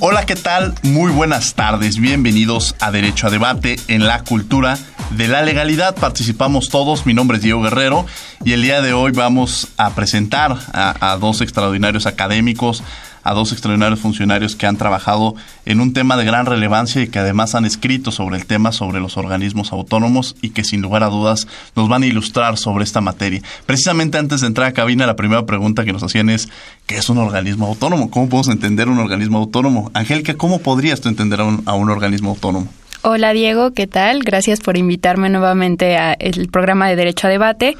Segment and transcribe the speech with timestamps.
[0.00, 0.74] Hola, ¿qué tal?
[0.84, 1.98] Muy buenas tardes.
[1.98, 4.78] Bienvenidos a Derecho a Debate en la cultura
[5.10, 5.96] de la legalidad.
[5.96, 7.04] Participamos todos.
[7.04, 8.06] Mi nombre es Diego Guerrero
[8.44, 12.84] y el día de hoy vamos a presentar a, a dos extraordinarios académicos
[13.28, 15.34] a dos extraordinarios funcionarios que han trabajado
[15.66, 19.00] en un tema de gran relevancia y que además han escrito sobre el tema, sobre
[19.00, 23.02] los organismos autónomos y que sin lugar a dudas nos van a ilustrar sobre esta
[23.02, 23.42] materia.
[23.66, 26.48] Precisamente antes de entrar a cabina, la primera pregunta que nos hacían es,
[26.86, 28.10] ¿qué es un organismo autónomo?
[28.10, 29.90] ¿Cómo podemos entender un organismo autónomo?
[29.92, 32.68] Angélica, ¿cómo podrías tú entender a un, a un organismo autónomo?
[33.10, 34.22] Hola Diego, ¿qué tal?
[34.22, 37.74] Gracias por invitarme nuevamente al programa de Derecho a Debate.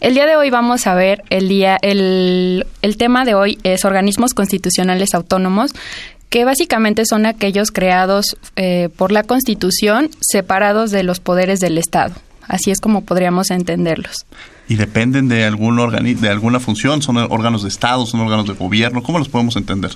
[0.00, 3.86] El día de hoy vamos a ver el día, el, el tema de hoy es
[3.86, 5.70] organismos constitucionales autónomos
[6.28, 12.12] que básicamente son aquellos creados eh, por la Constitución separados de los poderes del Estado.
[12.46, 14.26] Así es como podríamos entenderlos.
[14.68, 15.78] ¿Y dependen de, algún
[16.20, 17.00] de alguna función?
[17.00, 18.04] ¿Son órganos de Estado?
[18.04, 19.02] ¿Son órganos de gobierno?
[19.02, 19.92] ¿Cómo los podemos entender?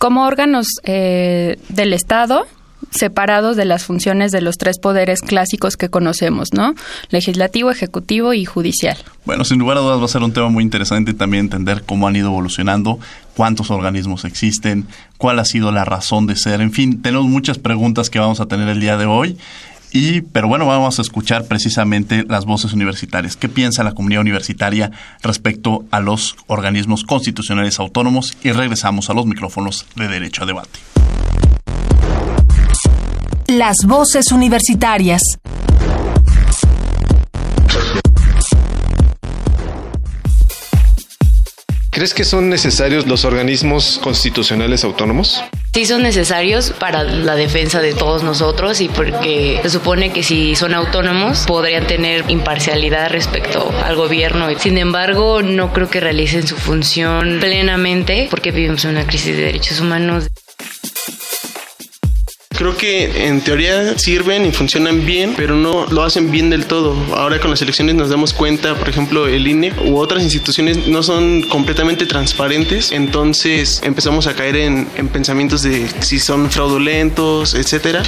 [0.00, 2.48] Como órganos eh, del Estado,
[2.90, 6.74] separados de las funciones de los tres poderes clásicos que conocemos, ¿no?
[7.10, 8.96] Legislativo, ejecutivo y judicial.
[9.24, 12.08] Bueno, sin lugar a dudas va a ser un tema muy interesante también entender cómo
[12.08, 12.98] han ido evolucionando,
[13.36, 18.10] cuántos organismos existen, cuál ha sido la razón de ser, en fin, tenemos muchas preguntas
[18.10, 19.38] que vamos a tener el día de hoy.
[19.94, 23.36] Y, pero bueno, vamos a escuchar precisamente las voces universitarias.
[23.36, 24.90] ¿Qué piensa la comunidad universitaria
[25.22, 28.34] respecto a los organismos constitucionales autónomos?
[28.42, 30.78] Y regresamos a los micrófonos de Derecho a Debate.
[33.46, 35.20] Las voces universitarias.
[41.90, 45.42] ¿Crees que son necesarios los organismos constitucionales autónomos?
[45.74, 50.54] Sí son necesarios para la defensa de todos nosotros y porque se supone que si
[50.54, 54.48] son autónomos podrían tener imparcialidad respecto al gobierno.
[54.58, 59.42] Sin embargo, no creo que realicen su función plenamente porque vivimos en una crisis de
[59.42, 60.28] derechos humanos.
[62.62, 66.94] Creo que en teoría sirven y funcionan bien, pero no lo hacen bien del todo.
[67.12, 71.02] Ahora con las elecciones nos damos cuenta, por ejemplo, el INE u otras instituciones no
[71.02, 78.04] son completamente transparentes, entonces empezamos a caer en, en pensamientos de si son fraudulentos, etcétera.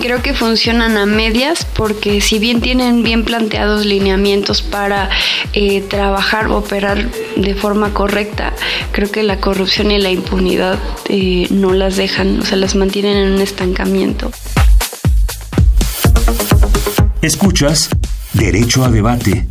[0.00, 5.10] Creo que funcionan a medias porque si bien tienen bien planteados lineamientos para
[5.52, 8.52] eh, trabajar, operar de forma correcta,
[8.92, 13.16] creo que la corrupción y la impunidad eh, no las dejan, o sea, las mantienen
[13.16, 14.30] en un estancamiento.
[17.20, 17.90] Escuchas
[18.32, 19.46] Derecho a Debate.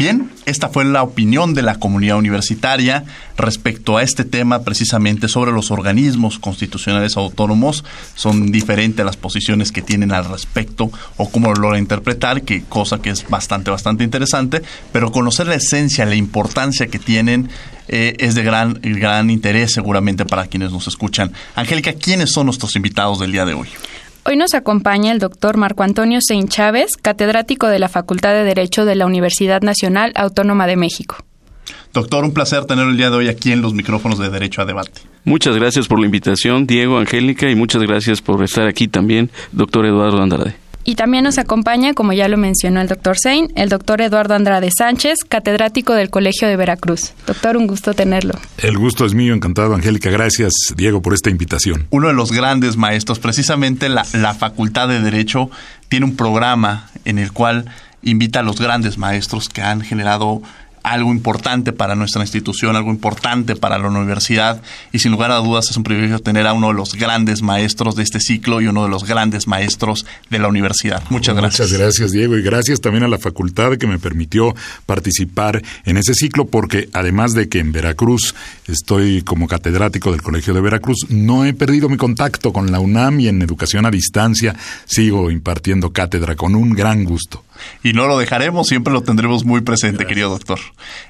[0.00, 3.04] Bien, esta fue la opinión de la comunidad universitaria
[3.36, 7.84] respecto a este tema precisamente sobre los organismos constitucionales autónomos.
[8.14, 13.10] Son diferentes las posiciones que tienen al respecto o cómo lo interpretar, que cosa que
[13.10, 17.50] es bastante, bastante interesante, pero conocer la esencia, la importancia que tienen
[17.88, 21.30] eh, es de gran, gran interés seguramente para quienes nos escuchan.
[21.56, 23.68] Angélica, ¿quiénes son nuestros invitados del día de hoy?
[24.26, 28.84] Hoy nos acompaña el doctor Marco Antonio Sein Chávez, catedrático de la Facultad de Derecho
[28.84, 31.16] de la Universidad Nacional Autónoma de México.
[31.94, 34.66] Doctor, un placer tenerlo el día de hoy aquí en los micrófonos de Derecho a
[34.66, 35.00] Debate.
[35.24, 39.86] Muchas gracias por la invitación, Diego, Angélica, y muchas gracias por estar aquí también, doctor
[39.86, 40.54] Eduardo Andrade.
[40.90, 44.70] Y también nos acompaña, como ya lo mencionó el doctor Sein, el doctor Eduardo Andrade
[44.76, 47.12] Sánchez, catedrático del Colegio de Veracruz.
[47.28, 48.34] Doctor, un gusto tenerlo.
[48.58, 50.10] El gusto es mío, encantado, Angélica.
[50.10, 51.86] Gracias, Diego, por esta invitación.
[51.90, 55.48] Uno de los grandes maestros, precisamente la, la Facultad de Derecho,
[55.88, 57.66] tiene un programa en el cual
[58.02, 60.42] invita a los grandes maestros que han generado
[60.82, 64.62] algo importante para nuestra institución, algo importante para la universidad
[64.92, 67.96] y sin lugar a dudas es un privilegio tener a uno de los grandes maestros
[67.96, 71.02] de este ciclo y uno de los grandes maestros de la universidad.
[71.10, 71.68] Muchas gracias.
[71.68, 74.54] Muchas gracias, Diego, y gracias también a la facultad que me permitió
[74.86, 78.34] participar en ese ciclo porque además de que en Veracruz
[78.66, 83.20] estoy como catedrático del Colegio de Veracruz, no he perdido mi contacto con la UNAM
[83.20, 84.54] y en educación a distancia
[84.86, 87.44] sigo impartiendo cátedra con un gran gusto
[87.82, 90.58] y no lo dejaremos, siempre lo tendremos muy presente, querido doctor.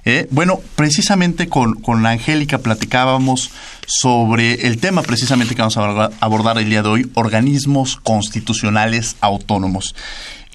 [0.05, 3.51] Eh, bueno, precisamente con, con Angélica platicábamos
[3.87, 9.95] sobre el tema precisamente que vamos a abordar el día de hoy, organismos constitucionales autónomos.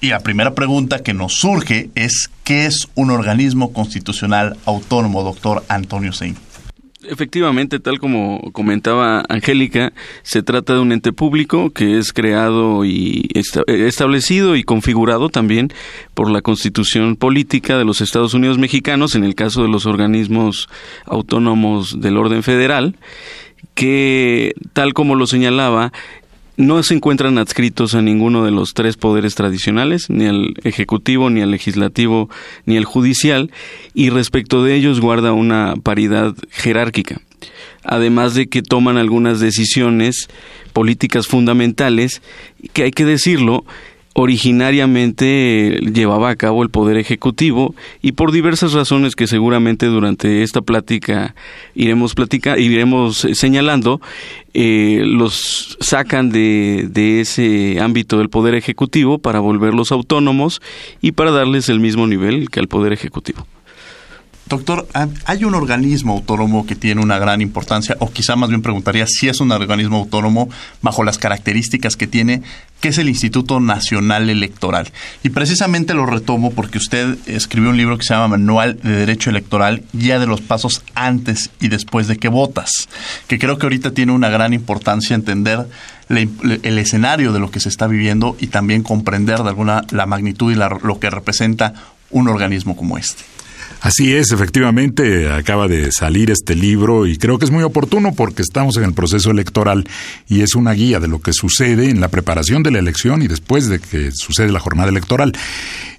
[0.00, 5.64] Y la primera pregunta que nos surge es, ¿qué es un organismo constitucional autónomo, doctor
[5.68, 6.36] Antonio Sein?
[7.08, 9.92] Efectivamente, tal como comentaba Angélica,
[10.22, 13.28] se trata de un ente público que es creado y
[13.66, 15.72] establecido y configurado también
[16.14, 20.68] por la Constitución Política de los Estados Unidos Mexicanos, en el caso de los organismos
[21.04, 22.96] autónomos del orden federal,
[23.74, 25.92] que, tal como lo señalaba,
[26.56, 31.42] no se encuentran adscritos a ninguno de los tres poderes tradicionales, ni al ejecutivo, ni
[31.42, 32.30] al legislativo,
[32.64, 33.50] ni al judicial,
[33.94, 37.20] y respecto de ellos guarda una paridad jerárquica.
[37.84, 40.28] Además de que toman algunas decisiones
[40.72, 42.22] políticas fundamentales
[42.72, 43.64] que hay que decirlo,
[44.18, 50.62] originariamente llevaba a cabo el Poder Ejecutivo y por diversas razones que seguramente durante esta
[50.62, 51.34] plática
[51.74, 54.00] iremos, platica, iremos señalando,
[54.54, 60.62] eh, los sacan de, de ese ámbito del Poder Ejecutivo para volverlos autónomos
[61.02, 63.46] y para darles el mismo nivel que al Poder Ejecutivo.
[64.48, 64.86] Doctor,
[65.24, 69.28] hay un organismo autónomo que tiene una gran importancia, o quizá más bien preguntaría si
[69.28, 70.48] es un organismo autónomo
[70.82, 72.42] bajo las características que tiene,
[72.80, 74.92] que es el Instituto Nacional Electoral.
[75.24, 79.30] Y precisamente lo retomo porque usted escribió un libro que se llama Manual de Derecho
[79.30, 82.70] Electoral, ya de los pasos antes y después de que votas,
[83.26, 85.66] que creo que ahorita tiene una gran importancia entender
[86.08, 90.52] el escenario de lo que se está viviendo y también comprender de alguna la magnitud
[90.52, 91.74] y lo que representa
[92.10, 93.35] un organismo como este.
[93.80, 98.42] Así es, efectivamente, acaba de salir este libro y creo que es muy oportuno porque
[98.42, 99.86] estamos en el proceso electoral
[100.28, 103.28] y es una guía de lo que sucede en la preparación de la elección y
[103.28, 105.32] después de que sucede la jornada electoral.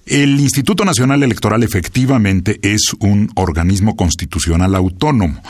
[0.06, 5.42] El Instituto Nacional Electoral efectivamente es un organismo constitucional autónomo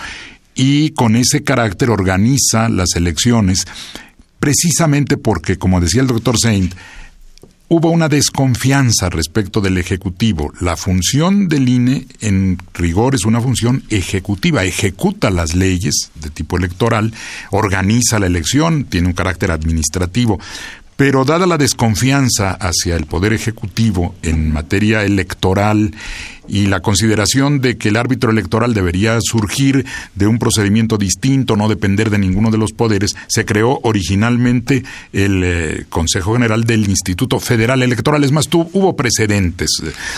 [0.53, 3.65] y con ese carácter organiza las elecciones
[4.39, 6.73] precisamente porque, como decía el doctor Saint,
[7.69, 10.53] hubo una desconfianza respecto del Ejecutivo.
[10.61, 16.57] La función del INE, en rigor, es una función ejecutiva, ejecuta las leyes de tipo
[16.57, 17.13] electoral,
[17.51, 20.39] organiza la elección, tiene un carácter administrativo.
[20.95, 25.93] Pero dada la desconfianza hacia el Poder Ejecutivo en materia electoral
[26.47, 29.85] y la consideración de que el árbitro electoral debería surgir
[30.15, 34.83] de un procedimiento distinto, no depender de ninguno de los poderes, se creó originalmente
[35.13, 38.23] el eh, Consejo General del Instituto Federal Electoral.
[38.23, 39.69] Es más, hubo precedentes.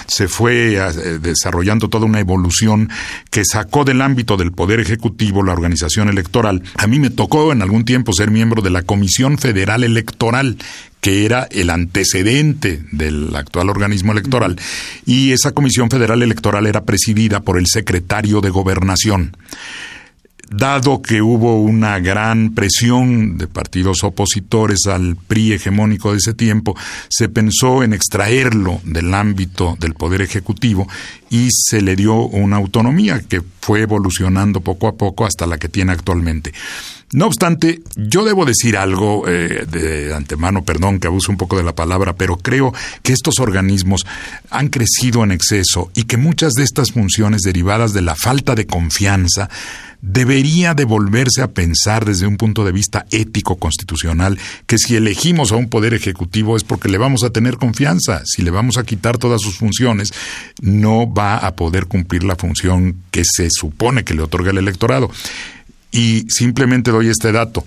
[0.07, 2.89] Se fue eh, desarrollando toda una evolución
[3.29, 6.63] que sacó del ámbito del Poder Ejecutivo la organización electoral.
[6.77, 10.57] A mí me tocó en algún tiempo ser miembro de la Comisión Federal Electoral,
[11.01, 14.59] que era el antecedente del actual organismo electoral,
[15.05, 19.35] y esa Comisión Federal Electoral era presidida por el secretario de Gobernación.
[20.51, 26.75] Dado que hubo una gran presión de partidos opositores al PRI hegemónico de ese tiempo,
[27.07, 30.87] se pensó en extraerlo del ámbito del Poder Ejecutivo
[31.29, 35.69] y se le dio una autonomía que fue evolucionando poco a poco hasta la que
[35.69, 36.51] tiene actualmente.
[37.11, 41.63] No obstante, yo debo decir algo eh, de antemano, perdón que abuse un poco de
[41.63, 44.05] la palabra, pero creo que estos organismos
[44.51, 48.67] han crecido en exceso y que muchas de estas funciones derivadas de la falta de
[48.67, 49.49] confianza
[50.01, 55.55] debería devolverse a pensar desde un punto de vista ético constitucional que si elegimos a
[55.55, 59.17] un poder ejecutivo es porque le vamos a tener confianza, si le vamos a quitar
[59.17, 60.13] todas sus funciones,
[60.61, 65.09] no va a poder cumplir la función que se supone que le otorga el electorado.
[65.91, 67.65] Y simplemente doy este dato.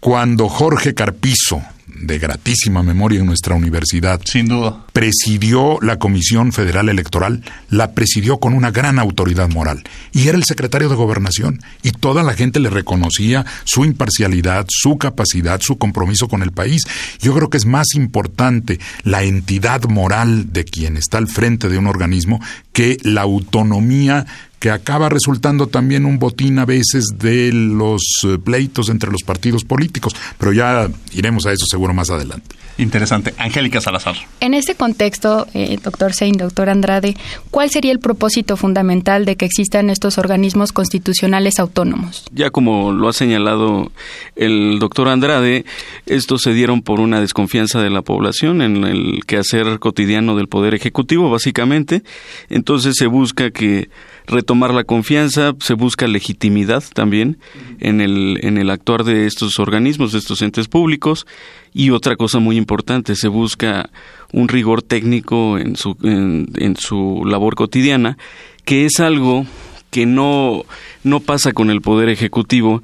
[0.00, 6.88] Cuando Jorge Carpizo, de gratísima memoria en nuestra universidad, sin duda, presidió la Comisión Federal
[6.88, 11.92] Electoral, la presidió con una gran autoridad moral y era el secretario de Gobernación y
[11.92, 16.82] toda la gente le reconocía su imparcialidad, su capacidad, su compromiso con el país.
[17.20, 21.78] Yo creo que es más importante la entidad moral de quien está al frente de
[21.78, 22.40] un organismo
[22.72, 24.26] que la autonomía
[24.64, 29.62] que acaba resultando también un botín a veces de los eh, pleitos entre los partidos
[29.62, 32.56] políticos, pero ya iremos a eso seguro más adelante.
[32.78, 33.34] Interesante.
[33.36, 34.16] Angélica Salazar.
[34.40, 37.14] En este contexto, eh, doctor Sein, doctor Andrade,
[37.50, 42.24] ¿cuál sería el propósito fundamental de que existan estos organismos constitucionales autónomos?
[42.32, 43.92] Ya como lo ha señalado
[44.34, 45.66] el doctor Andrade,
[46.06, 50.74] estos se dieron por una desconfianza de la población en el quehacer cotidiano del Poder
[50.74, 52.02] Ejecutivo, básicamente.
[52.48, 53.90] Entonces se busca que
[54.26, 57.38] retomar la confianza, se busca legitimidad también
[57.80, 61.26] en el, en el actuar de estos organismos, de estos entes públicos.
[61.72, 63.90] Y otra cosa muy importante, se busca
[64.32, 68.16] un rigor técnico en su, en, su labor cotidiana,
[68.64, 69.46] que es algo
[69.90, 70.64] que no,
[71.04, 72.82] no pasa con el Poder Ejecutivo,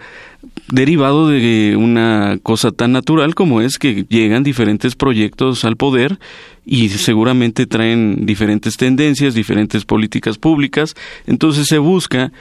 [0.69, 6.19] derivado de una cosa tan natural como es que llegan diferentes proyectos al poder
[6.65, 10.95] y seguramente traen diferentes tendencias, diferentes políticas públicas,
[11.27, 12.33] entonces se busca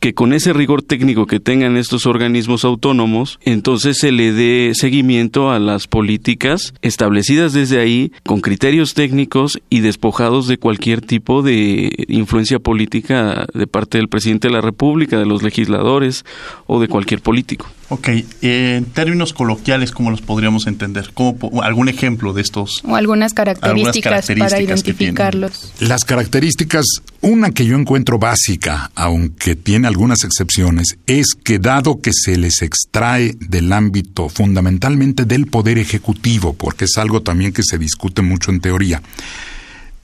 [0.00, 5.50] que con ese rigor técnico que tengan estos organismos autónomos, entonces se le dé seguimiento
[5.50, 12.06] a las políticas establecidas desde ahí con criterios técnicos y despojados de cualquier tipo de
[12.08, 16.24] influencia política de parte del presidente de la República, de los legisladores
[16.66, 17.66] o de cualquier político.
[17.92, 18.08] Ok,
[18.40, 21.10] en términos coloquiales, ¿cómo los podríamos entender?
[21.12, 22.82] ¿Cómo, ¿Algún ejemplo de estos?
[22.84, 25.72] O algunas características, para identificarlos.
[25.80, 26.84] Las características,
[27.20, 32.62] una que yo encuentro básica, aunque tiene algunas excepciones, es que dado que se les
[32.62, 38.52] extrae del ámbito fundamentalmente del poder ejecutivo, porque es algo también que se discute mucho
[38.52, 39.02] en teoría,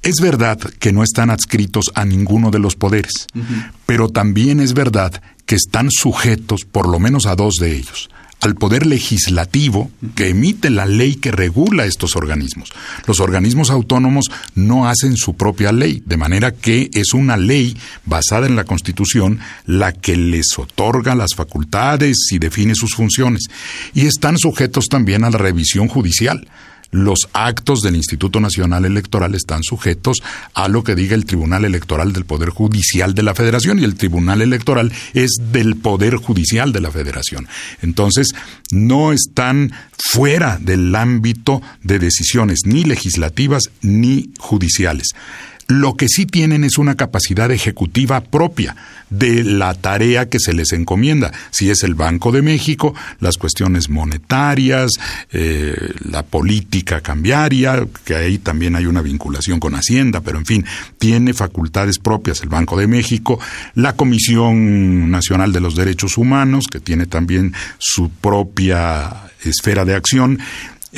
[0.02, 3.28] es verdad que no están adscritos a ninguno de los poderes,
[3.86, 8.10] pero también es verdad que están sujetos por lo menos a dos de ellos
[8.40, 12.70] al poder legislativo que emite la ley que regula estos organismos.
[13.06, 18.46] Los organismos autónomos no hacen su propia ley, de manera que es una ley basada
[18.46, 23.46] en la Constitución la que les otorga las facultades y define sus funciones.
[23.94, 26.46] Y están sujetos también a la revisión judicial
[26.90, 30.22] los actos del Instituto Nacional Electoral están sujetos
[30.54, 33.96] a lo que diga el Tribunal Electoral del Poder Judicial de la Federación y el
[33.96, 37.48] Tribunal Electoral es del Poder Judicial de la Federación.
[37.82, 38.28] Entonces,
[38.70, 45.08] no están fuera del ámbito de decisiones ni legislativas ni judiciales.
[45.68, 48.76] Lo que sí tienen es una capacidad ejecutiva propia
[49.10, 51.32] de la tarea que se les encomienda.
[51.50, 54.92] Si es el Banco de México, las cuestiones monetarias,
[55.32, 55.74] eh,
[56.08, 60.64] la política cambiaria, que ahí también hay una vinculación con Hacienda, pero en fin,
[60.98, 63.40] tiene facultades propias el Banco de México,
[63.74, 70.38] la Comisión Nacional de los Derechos Humanos, que tiene también su propia esfera de acción,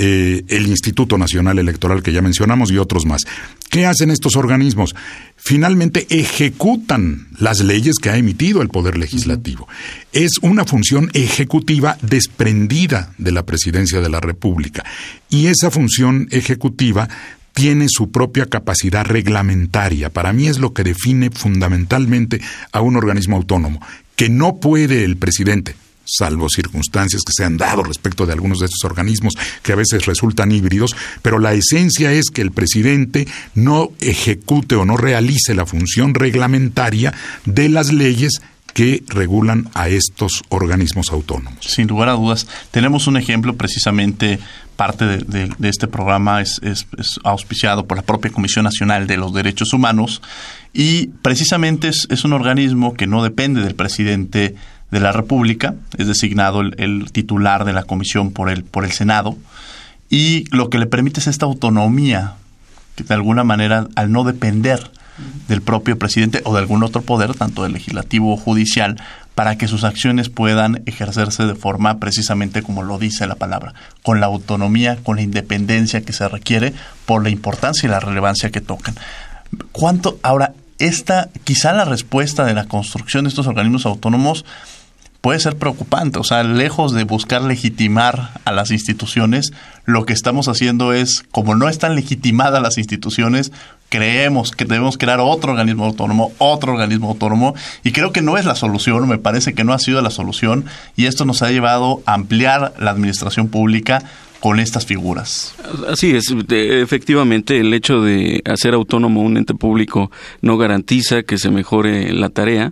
[0.00, 3.22] eh, el Instituto Nacional Electoral que ya mencionamos y otros más.
[3.68, 4.94] ¿Qué hacen estos organismos?
[5.36, 9.66] Finalmente ejecutan las leyes que ha emitido el Poder Legislativo.
[10.12, 14.84] Es una función ejecutiva desprendida de la Presidencia de la República.
[15.28, 17.08] Y esa función ejecutiva
[17.52, 20.10] tiene su propia capacidad reglamentaria.
[20.10, 22.40] Para mí es lo que define fundamentalmente
[22.70, 25.74] a un organismo autónomo, que no puede el presidente,
[26.08, 30.06] salvo circunstancias que se han dado respecto de algunos de estos organismos que a veces
[30.06, 35.66] resultan híbridos, pero la esencia es que el presidente no ejecute o no realice la
[35.66, 37.12] función reglamentaria
[37.44, 38.40] de las leyes
[38.74, 41.64] que regulan a estos organismos autónomos.
[41.64, 44.38] Sin lugar a dudas, tenemos un ejemplo precisamente
[44.76, 46.60] parte de, este programa es,
[47.24, 50.22] auspiciado por la propia Comisión Nacional de los Derechos Humanos
[50.72, 54.54] y precisamente es, un organismo que no depende del presidente
[54.90, 59.36] de la República, es designado el, titular de la comisión por el, por el Senado,
[60.10, 62.34] y lo que le permite es esta autonomía,
[62.96, 64.90] que de alguna manera, al no depender
[65.48, 68.96] del propio presidente o de algún otro poder, tanto del legislativo o judicial,
[69.34, 74.20] para que sus acciones puedan ejercerse de forma precisamente como lo dice la palabra, con
[74.20, 76.72] la autonomía, con la independencia que se requiere
[77.06, 78.96] por la importancia y la relevancia que tocan.
[79.72, 84.44] ¿Cuánto ahora esta quizá la respuesta de la construcción de estos organismos autónomos
[85.20, 86.18] puede ser preocupante.
[86.18, 89.52] O sea, lejos de buscar legitimar a las instituciones,
[89.84, 93.52] lo que estamos haciendo es, como no están legitimadas las instituciones,
[93.88, 98.44] creemos que debemos crear otro organismo autónomo, otro organismo autónomo, y creo que no es
[98.44, 102.02] la solución, me parece que no ha sido la solución, y esto nos ha llevado
[102.06, 104.02] a ampliar la administración pública
[104.40, 105.54] con estas figuras.
[105.88, 111.50] Así es, efectivamente el hecho de hacer autónomo un ente público no garantiza que se
[111.50, 112.70] mejore la tarea,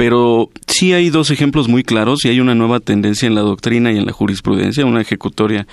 [0.00, 3.92] pero sí hay dos ejemplos muy claros y hay una nueva tendencia en la doctrina
[3.92, 5.66] y en la jurisprudencia, una ejecutoria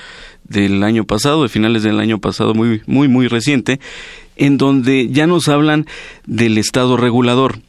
[0.43, 3.79] del año pasado, de finales del año pasado, muy, muy, muy reciente,
[4.36, 5.86] en donde ya nos hablan
[6.25, 7.60] del Estado regulador.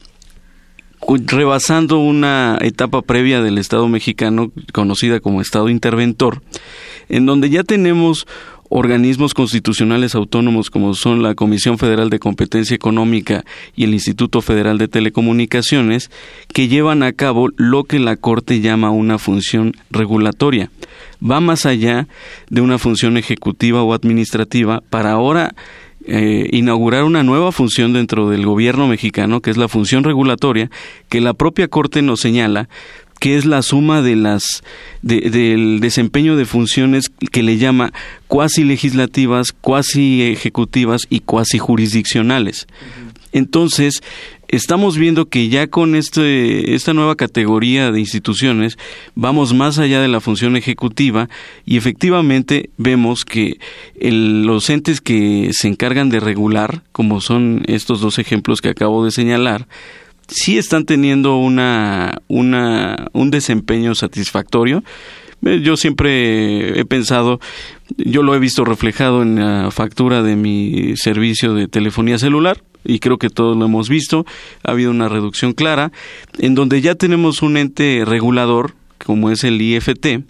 [1.07, 6.41] rebasando una etapa previa del Estado mexicano conocida como Estado interventor,
[7.07, 8.27] en donde ya tenemos
[8.69, 13.43] organismos constitucionales autónomos como son la Comisión Federal de Competencia Económica
[13.75, 16.09] y el Instituto Federal de Telecomunicaciones,
[16.53, 20.69] que llevan a cabo lo que la Corte llama una función regulatoria.
[21.21, 22.07] Va más allá
[22.49, 25.53] de una función ejecutiva o administrativa para ahora
[26.05, 30.71] eh, inaugurar una nueva función dentro del gobierno mexicano, que es la función regulatoria,
[31.09, 32.69] que la propia Corte nos señala
[33.19, 34.63] que es la suma de las
[35.01, 37.93] del desempeño de funciones que le llama
[38.27, 42.67] cuasi legislativas, cuasi ejecutivas y cuasi jurisdiccionales.
[43.31, 44.01] Entonces,
[44.47, 48.77] estamos viendo que ya con este, esta nueva categoría de instituciones
[49.13, 51.29] vamos más allá de la función ejecutiva
[51.65, 53.59] y efectivamente vemos que
[53.99, 59.11] los entes que se encargan de regular, como son estos dos ejemplos que acabo de
[59.11, 59.67] señalar,
[60.29, 64.83] sí están teniendo una, una, un desempeño satisfactorio.
[65.45, 67.39] Eh, yo siempre he pensado,
[67.97, 72.99] yo lo he visto reflejado en la factura de mi servicio de telefonía celular y
[72.99, 74.25] creo que todos lo hemos visto.
[74.63, 75.91] Ha habido una reducción clara
[76.39, 78.73] en donde ya tenemos un ente regulador
[79.05, 80.23] como es el IFT,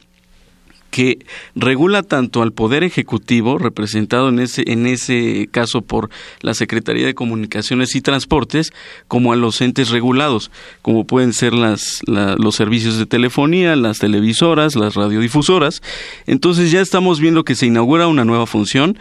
[0.89, 6.09] que regula tanto al Poder Ejecutivo, representado en ese, en ese caso por
[6.41, 8.71] la Secretaría de Comunicaciones y Transportes,
[9.07, 14.75] como a los entes regulados, como pueden ser las, los servicios de telefonía, las televisoras,
[14.75, 15.81] las radiodifusoras.
[16.27, 18.97] Entonces ya estamos viendo que se inaugura una nueva función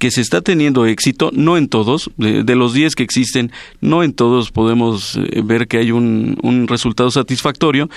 [0.00, 4.14] que se está teniendo éxito, no en todos, de, los 10 que existen, no en
[4.14, 7.90] todos podemos eh, ver que hay un, un resultado satisfactorio,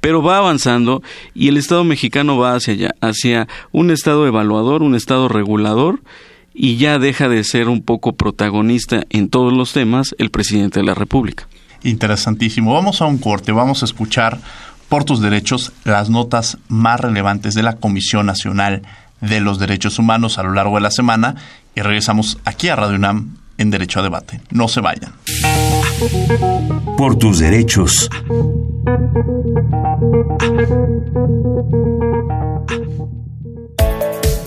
[0.00, 1.02] pero va avanzando
[1.34, 6.00] y el Estado mexicano va hacia allá, hacia un Estado evaluador, un Estado regulador
[6.54, 10.86] y ya deja de ser un poco protagonista en todos los temas el presidente de
[10.86, 11.48] la República.
[11.82, 12.74] Interesantísimo.
[12.74, 14.40] Vamos a un corte, vamos a escuchar
[14.88, 18.82] por tus derechos las notas más relevantes de la Comisión Nacional
[19.20, 21.36] de los Derechos Humanos a lo largo de la semana
[21.74, 24.40] y regresamos aquí a Radio UNAM en Derecho a Debate.
[24.50, 25.12] No se vayan.
[26.96, 28.08] Por tus derechos.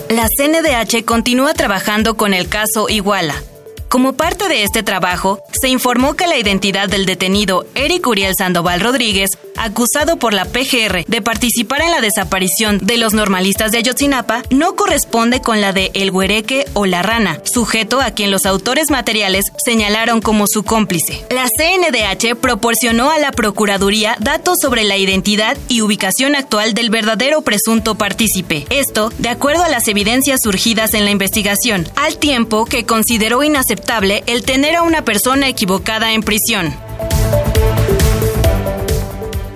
[0.08, 3.34] La CNDH continúa trabajando con el caso Iguala
[3.94, 8.80] como parte de este trabajo, se informó que la identidad del detenido Eric Uriel Sandoval
[8.80, 14.42] Rodríguez, acusado por la PGR de participar en la desaparición de los normalistas de Ayotzinapa,
[14.50, 18.90] no corresponde con la de El Huereque o La Rana, sujeto a quien los autores
[18.90, 21.24] materiales señalaron como su cómplice.
[21.30, 27.42] La CNDH proporcionó a la Procuraduría datos sobre la identidad y ubicación actual del verdadero
[27.42, 28.66] presunto partícipe.
[28.70, 33.83] Esto, de acuerdo a las evidencias surgidas en la investigación, al tiempo que consideró inaceptable
[34.26, 36.74] el tener a una persona equivocada en prisión.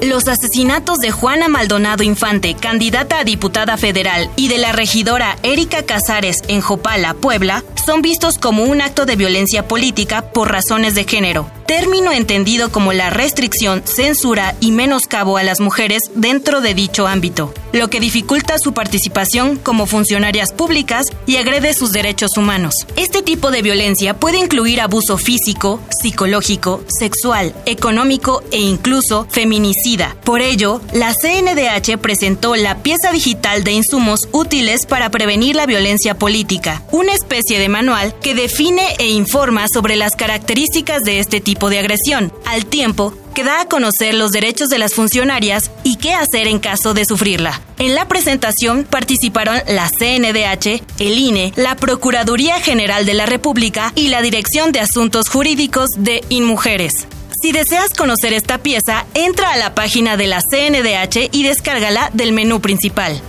[0.01, 5.83] Los asesinatos de Juana Maldonado Infante, candidata a diputada federal, y de la regidora Erika
[5.83, 11.05] Casares en Jopala, Puebla, son vistos como un acto de violencia política por razones de
[11.05, 17.07] género, término entendido como la restricción, censura y menoscabo a las mujeres dentro de dicho
[17.07, 22.73] ámbito, lo que dificulta su participación como funcionarias públicas y agrede sus derechos humanos.
[22.97, 30.17] Este tipo de violencia puede incluir abuso físico, psicológico, sexual, económico e incluso feminicida.
[30.25, 36.15] Por ello, la CNDH presentó la pieza digital de insumos útiles para prevenir la violencia
[36.15, 41.58] política, una especie de manual que define e informa sobre las características de este tipo
[41.69, 46.13] de agresión, al tiempo que da a conocer los derechos de las funcionarias y qué
[46.13, 47.61] hacer en caso de sufrirla.
[47.79, 54.09] En la presentación participaron la CNDH, el INE, la Procuraduría General de la República y
[54.09, 57.07] la Dirección de Asuntos Jurídicos de InMujeres.
[57.41, 62.33] Si deseas conocer esta pieza, entra a la página de la CNDH y descárgala del
[62.33, 63.21] menú principal.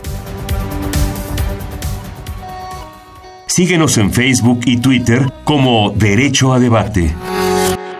[3.45, 7.13] Síguenos en Facebook y Twitter como Derecho a Debate.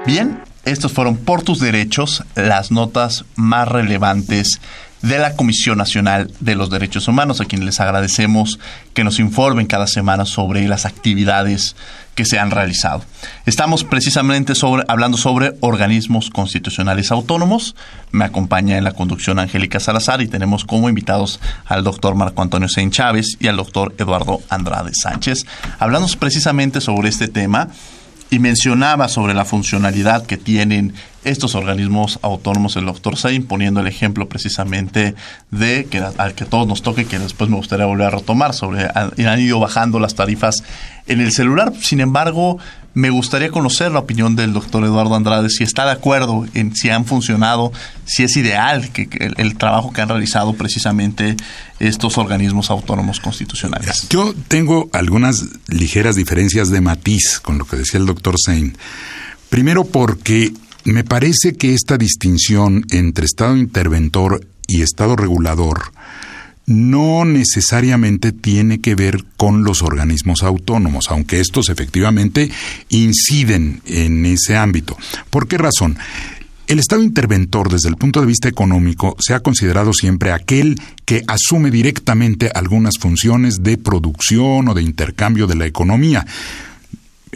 [0.06, 4.60] Bien, estos fueron por tus derechos las notas más relevantes
[5.02, 8.60] de la Comisión Nacional de los Derechos Humanos, a quienes les agradecemos
[8.94, 11.76] que nos informen cada semana sobre las actividades
[12.16, 13.04] que se han realizado.
[13.46, 17.76] Estamos precisamente sobre, hablando sobre organismos constitucionales autónomos.
[18.12, 22.68] Me acompaña en la conducción Angélica Salazar y tenemos como invitados al doctor Marco Antonio
[22.68, 25.46] Sein Chávez y al doctor Eduardo Andrade Sánchez.
[25.78, 27.70] Hablamos precisamente sobre este tema
[28.30, 33.88] y mencionaba sobre la funcionalidad que tienen estos organismos autónomos, el doctor Sein, poniendo el
[33.88, 35.16] ejemplo precisamente
[35.52, 38.88] de que al que todos nos toque, que después me gustaría volver a retomar, sobre
[38.88, 40.64] han ido bajando las tarifas
[41.08, 41.74] en el celular.
[41.82, 42.60] Sin embargo,
[42.94, 46.90] me gustaría conocer la opinión del doctor Eduardo Andrade, si está de acuerdo en si
[46.90, 47.72] han funcionado,
[48.06, 51.36] si es ideal que, el, trabajo que han realizado precisamente
[51.80, 54.08] estos organismos autónomos constitucionales.
[54.10, 58.78] Yo tengo algunas ligeras diferencias de matiz con lo que decía el doctor Sein.
[59.50, 60.54] Primero porque
[60.86, 65.92] me parece que esta distinción entre Estado interventor y Estado regulador
[66.66, 72.52] no necesariamente tiene que ver con los organismos autónomos, aunque estos efectivamente
[72.90, 74.96] inciden en ese ámbito.
[75.32, 75.98] ¿Por qué razón?
[76.68, 81.24] El Estado interventor desde el punto de vista económico se ha considerado siempre aquel que
[81.28, 86.28] asume directamente algunas funciones de producción o de intercambio de la economía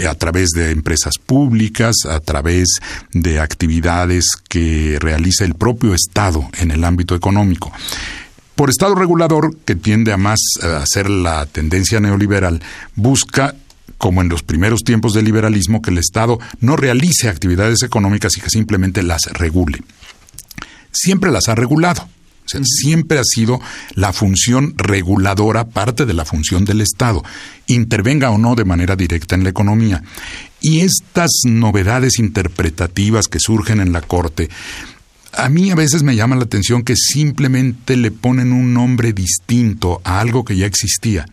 [0.08, 2.67] a través de empresas públicas, a través
[3.12, 7.71] de actividades que realiza el propio Estado en el ámbito económico.
[8.56, 12.62] Por Estado regulador, que tiende a más a ser la tendencia neoliberal,
[12.95, 13.56] busca
[13.97, 18.41] como en los primeros tiempos del liberalismo, que el Estado no realice actividades económicas y
[18.41, 19.82] que simplemente las regule.
[20.91, 22.08] Siempre las ha regulado.
[22.45, 23.60] Siempre ha sido
[23.95, 27.23] la función reguladora parte de la función del Estado,
[27.67, 30.03] intervenga o no de manera directa en la economía.
[30.62, 34.49] Y estas novedades interpretativas que surgen en la Corte
[35.36, 39.99] a mí a veces me llama la atención que simplemente le ponen un nombre distinto
[40.03, 41.25] a algo que ya existía.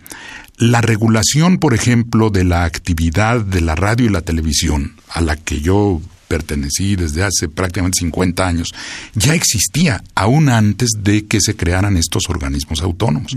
[0.56, 5.36] La regulación, por ejemplo, de la actividad de la radio y la televisión, a la
[5.36, 8.72] que yo pertenecí desde hace prácticamente 50 años,
[9.14, 13.36] ya existía aún antes de que se crearan estos organismos autónomos.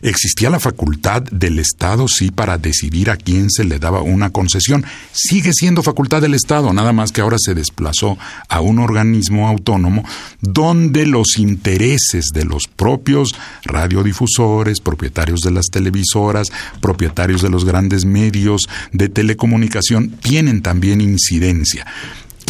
[0.00, 4.86] Existía la facultad del Estado, sí, para decidir a quién se le daba una concesión.
[5.12, 8.16] Sigue siendo facultad del Estado, nada más que ahora se desplazó
[8.48, 10.04] a un organismo autónomo
[10.40, 16.46] donde los intereses de los propios radiodifusores, propietarios de las televisoras,
[16.80, 21.86] propietarios de los grandes medios de telecomunicación, tienen también incidencia.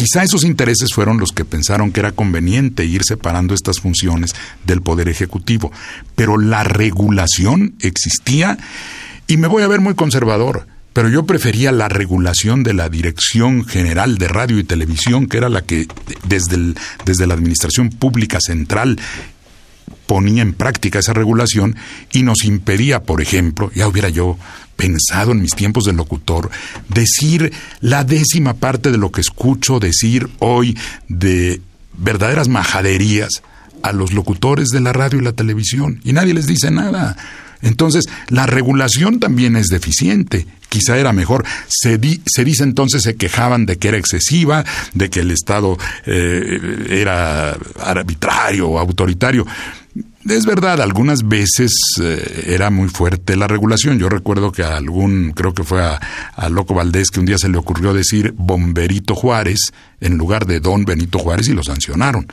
[0.01, 4.33] Quizá esos intereses fueron los que pensaron que era conveniente ir separando estas funciones
[4.65, 5.71] del Poder Ejecutivo,
[6.15, 8.57] pero la regulación existía
[9.27, 10.65] y me voy a ver muy conservador.
[10.93, 15.49] Pero yo prefería la regulación de la Dirección General de Radio y Televisión, que era
[15.49, 15.87] la que
[16.27, 16.73] desde,
[17.05, 18.99] desde la Administración Pública Central
[20.11, 21.77] ponía en práctica esa regulación
[22.11, 24.37] y nos impedía, por ejemplo, ya hubiera yo
[24.75, 26.51] pensado en mis tiempos de locutor,
[26.89, 31.61] decir la décima parte de lo que escucho decir hoy de
[31.97, 33.41] verdaderas majaderías
[33.83, 37.15] a los locutores de la radio y la televisión y nadie les dice nada.
[37.61, 40.45] Entonces, la regulación también es deficiente.
[40.67, 41.45] Quizá era mejor.
[41.69, 47.55] Se, dice entonces, se quejaban de que era excesiva, de que el Estado eh, era
[47.79, 49.45] arbitrario autoritario.
[50.27, 53.97] Es verdad, algunas veces eh, era muy fuerte la regulación.
[53.97, 55.99] Yo recuerdo que a algún, creo que fue a,
[56.35, 60.59] a, Loco Valdés, que un día se le ocurrió decir Bomberito Juárez en lugar de
[60.59, 62.27] Don Benito Juárez y lo sancionaron.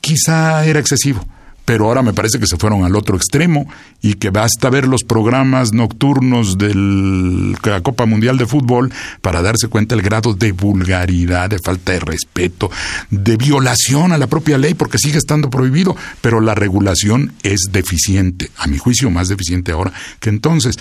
[0.00, 1.24] Quizá era excesivo
[1.64, 3.66] pero ahora me parece que se fueron al otro extremo
[4.02, 9.68] y que basta ver los programas nocturnos de la Copa Mundial de Fútbol para darse
[9.68, 12.70] cuenta del grado de vulgaridad, de falta de respeto,
[13.10, 18.50] de violación a la propia ley, porque sigue estando prohibido, pero la regulación es deficiente,
[18.58, 20.76] a mi juicio más deficiente ahora que entonces.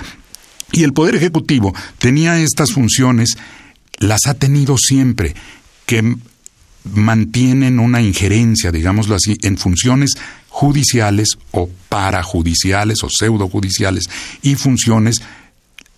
[0.71, 3.37] Y el Poder Ejecutivo tenía estas funciones,
[3.99, 5.35] las ha tenido siempre,
[5.85, 6.15] que
[6.83, 10.15] mantienen una injerencia, digámoslo así, en funciones
[10.53, 14.07] judiciales o parajudiciales o pseudojudiciales
[14.43, 15.23] y funciones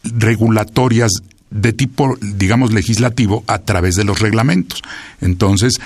[0.02, 1.12] regulatorias
[1.50, 4.82] de tipo, digamos, legislativo a través de los reglamentos.
[5.20, 5.82] Entonces,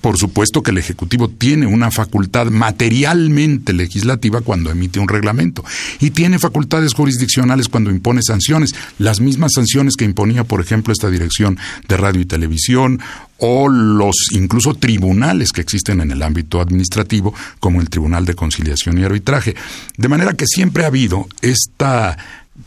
[0.00, 5.64] por supuesto que el Ejecutivo tiene una facultad materialmente legislativa cuando emite un reglamento
[6.00, 11.10] y tiene facultades jurisdiccionales cuando impone sanciones, las mismas sanciones que imponía, por ejemplo, esta
[11.10, 13.00] Dirección de Radio y Televisión
[13.38, 18.98] o los incluso tribunales que existen en el ámbito administrativo, como el Tribunal de Conciliación
[18.98, 19.54] y Arbitraje.
[19.96, 22.18] De manera que siempre ha habido esta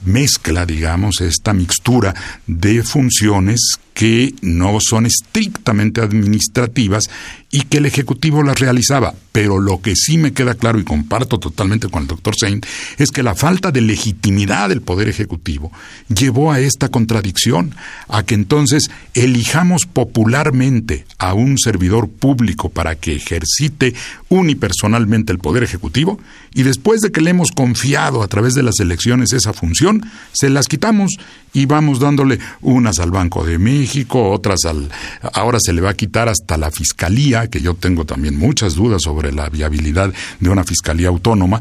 [0.06, 2.14] mezcla, digamos, esta mixtura
[2.48, 7.10] de funciones que no son estrictamente administrativas
[7.52, 9.14] y que el Ejecutivo las realizaba.
[9.32, 12.66] Pero lo que sí me queda claro y comparto totalmente con el doctor Saint
[12.98, 15.72] es que la falta de legitimidad del Poder Ejecutivo
[16.08, 17.76] llevó a esta contradicción,
[18.08, 23.94] a que entonces elijamos popularmente a un servidor público para que ejercite
[24.30, 26.20] unipersonalmente el Poder Ejecutivo
[26.54, 30.50] y después de que le hemos confiado a través de las elecciones esa función, se
[30.50, 31.12] las quitamos
[31.54, 34.90] y vamos dándole unas al Banco de México, México, otras al
[35.34, 39.02] ahora se le va a quitar hasta la fiscalía, que yo tengo también muchas dudas
[39.04, 41.60] sobre la viabilidad de una fiscalía autónoma,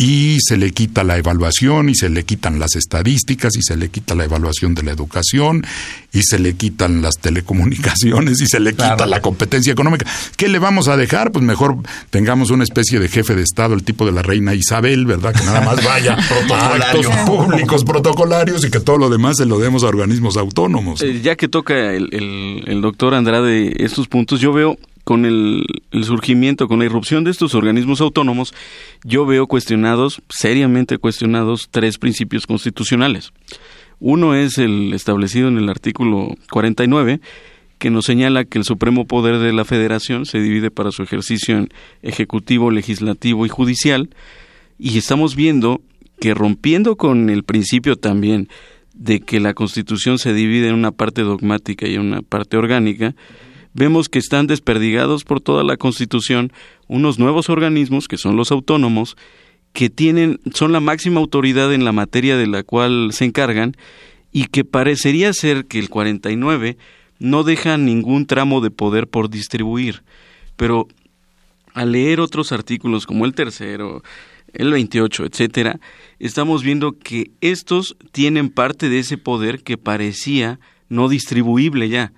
[0.00, 3.90] y se le quita la evaluación y se le quitan las estadísticas y se le
[3.90, 5.62] quita la evaluación de la educación
[6.10, 10.06] y se le quitan las telecomunicaciones y se le quita la competencia económica.
[10.38, 11.32] ¿Qué le vamos a dejar?
[11.32, 11.76] Pues mejor
[12.08, 15.34] tengamos una especie de jefe de Estado, el tipo de la reina Isabel, ¿verdad?
[15.34, 16.14] Que nada más vaya
[16.54, 21.02] a actos públicos protocolarios y que todo lo demás se lo demos a organismos autónomos.
[21.02, 24.78] Eh, ya que toca el, el, el doctor Andrade estos puntos, yo veo
[25.10, 25.64] con el,
[26.04, 28.54] surgimiento, con la irrupción de estos organismos autónomos,
[29.02, 33.32] yo veo cuestionados, seriamente cuestionados, tres principios constitucionales.
[33.98, 37.20] Uno es el establecido en el artículo 49,
[37.78, 41.58] que nos señala que el supremo poder de la federación se divide para su ejercicio
[41.58, 41.70] en
[42.02, 44.10] ejecutivo, legislativo y judicial,
[44.78, 45.80] y estamos viendo
[46.20, 48.48] que rompiendo con el principio también
[48.94, 53.16] de que la Constitución se divide en una parte dogmática y una parte orgánica,
[53.74, 56.52] vemos que están desperdigados por toda la Constitución
[56.88, 59.16] unos nuevos organismos, que son los autónomos,
[59.72, 63.76] que tienen, son la máxima autoridad en la materia de la cual se encargan,
[64.32, 66.76] y que parecería ser que el 49
[67.18, 70.02] no deja ningún tramo de poder por distribuir.
[70.56, 70.88] Pero
[71.74, 74.02] al leer otros artículos como el tercero,
[74.52, 75.80] el 28, etcétera,
[76.18, 82.12] estamos viendo que estos tienen parte de ese poder que parecía no distribuible ya.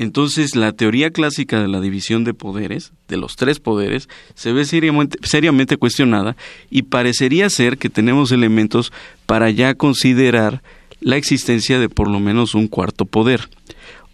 [0.00, 4.64] Entonces, la teoría clásica de la división de poderes, de los tres poderes, se ve
[4.64, 6.36] seriamente, cuestionada
[6.70, 8.92] y parecería ser que tenemos elementos
[9.26, 10.62] para ya considerar
[11.00, 13.48] la existencia de por lo menos un cuarto poder.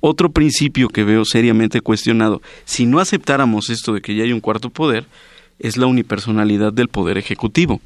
[0.01, 4.41] Otro principio que veo seriamente cuestionado, si no aceptáramos esto de que ya hay un
[4.41, 5.05] cuarto poder,
[5.59, 7.83] es la unipersonalidad del poder ejecutivo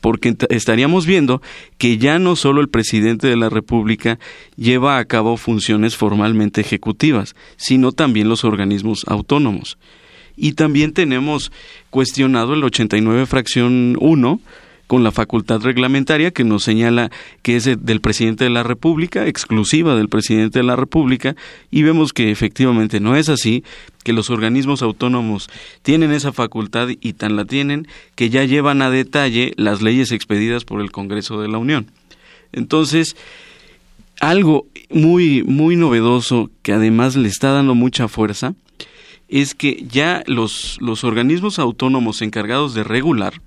[0.00, 1.42] porque estaríamos viendo
[1.78, 4.18] que ya no solo el presidente de la República
[4.56, 9.78] lleva a cabo funciones formalmente ejecutivas, sino también los organismos autónomos.
[10.36, 11.50] Y también tenemos
[11.90, 14.40] cuestionado el 89 fracción 1,
[14.86, 17.10] con la facultad reglamentaria que nos señala
[17.42, 21.34] que es del presidente de la República, exclusiva del presidente de la República,
[21.70, 23.64] y vemos que efectivamente no es así,
[24.04, 25.48] que los organismos autónomos
[25.82, 30.64] tienen esa facultad y tan la tienen que ya llevan a detalle las leyes expedidas
[30.64, 31.90] por el Congreso de la Unión.
[32.52, 33.16] Entonces,
[34.20, 38.54] algo muy muy novedoso que además le está dando mucha fuerza
[39.28, 43.40] es que ya los, los organismos autónomos encargados de regular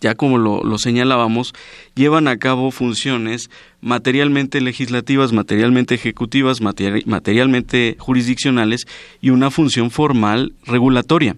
[0.00, 1.54] ya como lo, señalábamos,
[1.94, 8.86] llevan a cabo funciones materialmente legislativas, materialmente ejecutivas, materialmente jurisdiccionales
[9.20, 11.36] y una función formal regulatoria.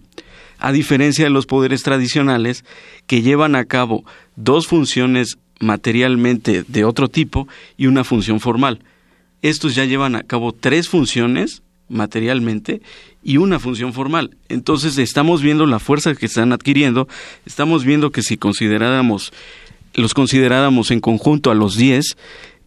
[0.59, 2.65] A diferencia de los poderes tradicionales
[3.07, 4.05] que llevan a cabo
[4.37, 8.81] dos funciones materialmente de otro tipo y una función formal.
[9.43, 12.81] Estos ya llevan a cabo tres funciones materialmente
[13.23, 14.37] y una función formal.
[14.49, 17.09] Entonces estamos viendo la fuerza que están adquiriendo,
[17.45, 19.33] estamos viendo que si consideráramos,
[19.95, 22.17] los consideráramos en conjunto a los 10,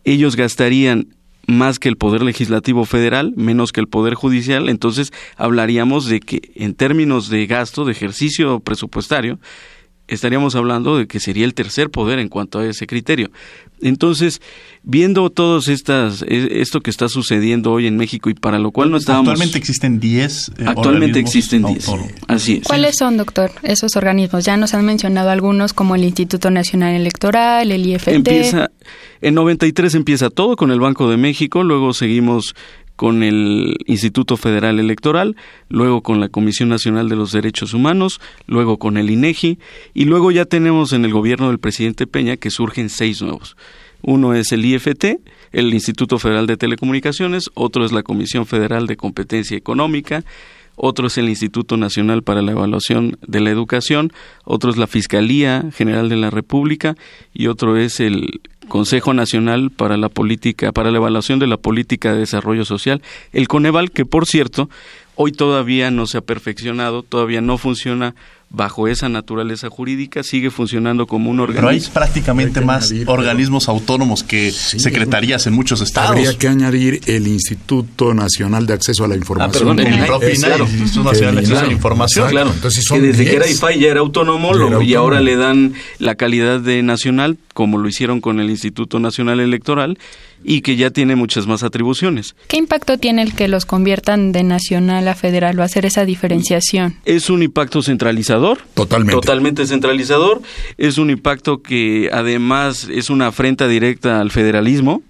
[0.04, 1.08] ellos gastarían
[1.48, 6.52] más que el Poder Legislativo Federal, menos que el Poder Judicial, entonces hablaríamos de que
[6.56, 9.40] en términos de gasto, de ejercicio presupuestario,
[10.08, 13.32] estaríamos hablando de que sería el tercer poder en cuanto a ese criterio.
[13.82, 14.42] Entonces,
[14.84, 18.92] viendo todos estas e, esto que está sucediendo hoy en México y para lo cual
[18.92, 21.88] no estábamos Actualmente existen 10 eh, Actualmente existen 10.
[22.28, 22.63] Así es.
[22.68, 24.46] ¿Cuáles son, doctor, esos organismos?
[24.46, 28.10] Ya nos han mencionado algunos como el Instituto Nacional Electoral, el IFT.
[28.10, 28.72] Empieza
[29.22, 32.56] en 93 empieza todo con el Banco de México, luego seguimos
[33.04, 35.36] con el Instituto Federal Electoral,
[35.68, 39.60] luego con la Comisión Nacional de los Derechos Humanos, luego con el INEGI
[39.94, 43.58] y luego ya tenemos en el gobierno del presidente Peña que surgen seis nuevos.
[44.04, 45.20] Uno es el IFT,
[45.52, 50.24] el Instituto Federal de Telecomunicaciones, otro es la Comisión Federal de Competencia Económica,
[50.78, 54.13] otro es el Instituto Nacional para la Evaluación de la Educación,
[54.46, 56.96] otro es la Fiscalía General de la República
[57.34, 62.13] y otro es el Consejo Nacional para la Política, para la Evaluación de la Política
[62.13, 64.69] de Desarrollo Social, el Coneval, que por cierto,
[65.15, 68.15] hoy todavía no se ha perfeccionado, todavía no funciona
[68.54, 71.70] bajo esa naturaleza jurídica, sigue funcionando como un organismo.
[71.70, 76.12] Pero hay prácticamente más organismos autónomos que secretarías en muchos estados.
[76.12, 79.50] Habría que añadir el Instituto Nacional de Acceso a la Información.
[79.50, 82.30] Ah, perdón, el propio Instituto Nacional de Acceso a la Información.
[82.30, 86.13] Claro, Entonces, que desde que era IFAI ya era autónomo, y ahora le dan la
[86.13, 89.98] calidad de nacional, como lo hicieron con el Instituto Nacional Electoral,
[90.43, 92.36] y que ya tiene muchas más atribuciones.
[92.47, 96.97] ¿Qué impacto tiene el que los conviertan de nacional a federal o hacer esa diferenciación?
[97.06, 98.60] Es un impacto centralizador.
[98.73, 99.13] Totalmente.
[99.13, 100.41] Totalmente centralizador.
[100.77, 105.01] Es un impacto que además es una afrenta directa al federalismo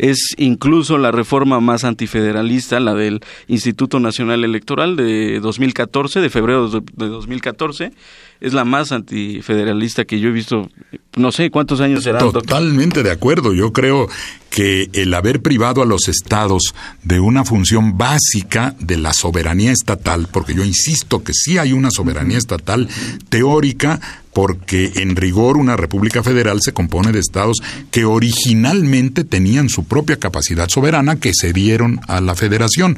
[0.00, 6.68] Es incluso la reforma más antifederalista, la del Instituto Nacional Electoral de 2014, de febrero
[6.70, 7.92] de 2014
[8.40, 10.70] es la más antifederalista que yo he visto,
[11.16, 12.18] no sé cuántos años será.
[12.18, 13.52] Totalmente de acuerdo.
[13.52, 14.08] Yo creo
[14.48, 20.26] que el haber privado a los estados de una función básica de la soberanía estatal,
[20.32, 22.88] porque yo insisto que sí hay una soberanía estatal
[23.28, 24.00] teórica,
[24.32, 27.58] porque en rigor una república federal se compone de estados
[27.90, 32.96] que originalmente tenían su propia capacidad soberana que se dieron a la federación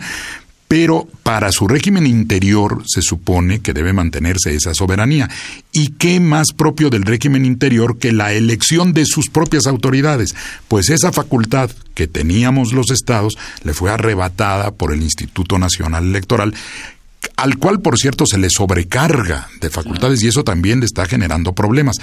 [0.73, 5.29] pero para su régimen interior se supone que debe mantenerse esa soberanía.
[5.71, 10.35] ¿Y qué más propio del régimen interior que la elección de sus propias autoridades?
[10.69, 16.55] Pues esa facultad que teníamos los estados le fue arrebatada por el Instituto Nacional Electoral
[17.37, 21.53] al cual, por cierto, se le sobrecarga de facultades y eso también le está generando
[21.53, 21.97] problemas.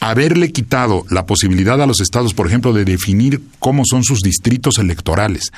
[0.00, 4.78] Haberle quitado la posibilidad a los estados, por ejemplo, de definir cómo son sus distritos
[4.78, 5.50] electorales,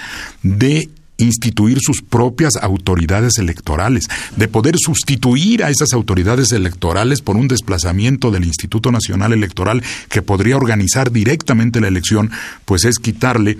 [0.42, 7.48] de instituir sus propias autoridades electorales, de poder sustituir a esas autoridades electorales por un
[7.48, 12.30] desplazamiento del Instituto Nacional Electoral que podría organizar directamente la elección,
[12.64, 13.56] pues es quitarle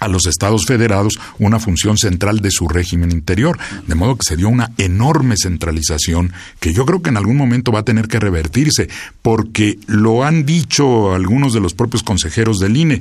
[0.00, 4.36] a los estados federados una función central de su régimen interior, de modo que se
[4.36, 8.18] dio una enorme centralización que yo creo que en algún momento va a tener que
[8.18, 8.88] revertirse,
[9.22, 13.00] porque lo han dicho algunos de los propios consejeros del INE,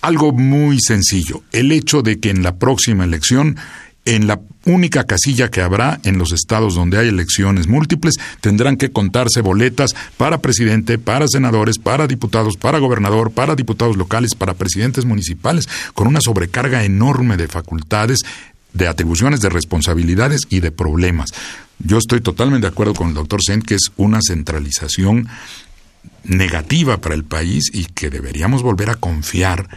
[0.00, 3.56] algo muy sencillo, el hecho de que en la próxima elección
[4.04, 8.90] en la única casilla que habrá en los estados donde hay elecciones múltiples, tendrán que
[8.90, 15.04] contarse boletas para presidente, para senadores, para diputados, para gobernador, para diputados locales, para presidentes
[15.04, 18.20] municipales, con una sobrecarga enorme de facultades,
[18.72, 21.30] de atribuciones, de responsabilidades y de problemas.
[21.78, 25.28] Yo estoy totalmente de acuerdo con el doctor Sent que es una centralización
[26.24, 29.68] negativa para el país y que deberíamos volver a confiar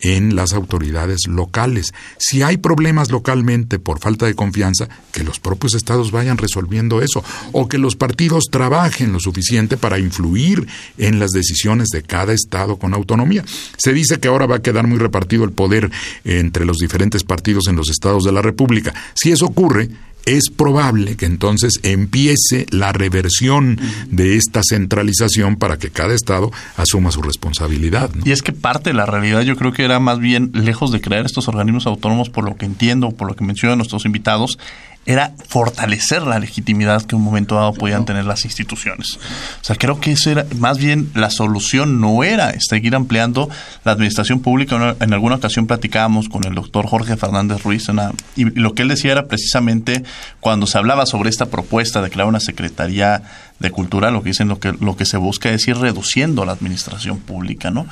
[0.00, 1.94] en las autoridades locales.
[2.18, 7.24] Si hay problemas localmente por falta de confianza, que los propios estados vayan resolviendo eso,
[7.52, 10.66] o que los partidos trabajen lo suficiente para influir
[10.98, 13.44] en las decisiones de cada estado con autonomía.
[13.78, 15.90] Se dice que ahora va a quedar muy repartido el poder
[16.24, 18.94] entre los diferentes partidos en los estados de la República.
[19.14, 19.88] Si eso ocurre,
[20.26, 23.78] es probable que entonces empiece la reversión
[24.10, 28.10] de esta centralización para que cada estado asuma su responsabilidad.
[28.24, 31.00] Y es que parte de la realidad yo creo que era más bien lejos de
[31.00, 34.58] crear estos organismos autónomos, por lo que entiendo, por lo que mencionan nuestros invitados,
[35.06, 39.18] era fortalecer la legitimidad que en un momento dado podían tener las instituciones.
[39.60, 43.48] O sea, creo que eso era, más bien la solución no era seguir ampliando
[43.84, 44.96] la administración pública.
[45.00, 47.86] En alguna ocasión platicábamos con el doctor Jorge Fernández Ruiz
[48.34, 50.02] y lo que él decía era precisamente
[50.40, 53.22] cuando se hablaba sobre esta propuesta de crear una secretaría
[53.58, 56.52] de cultura, lo que dicen lo que, lo que se busca es ir reduciendo la
[56.52, 57.86] administración pública, ¿no?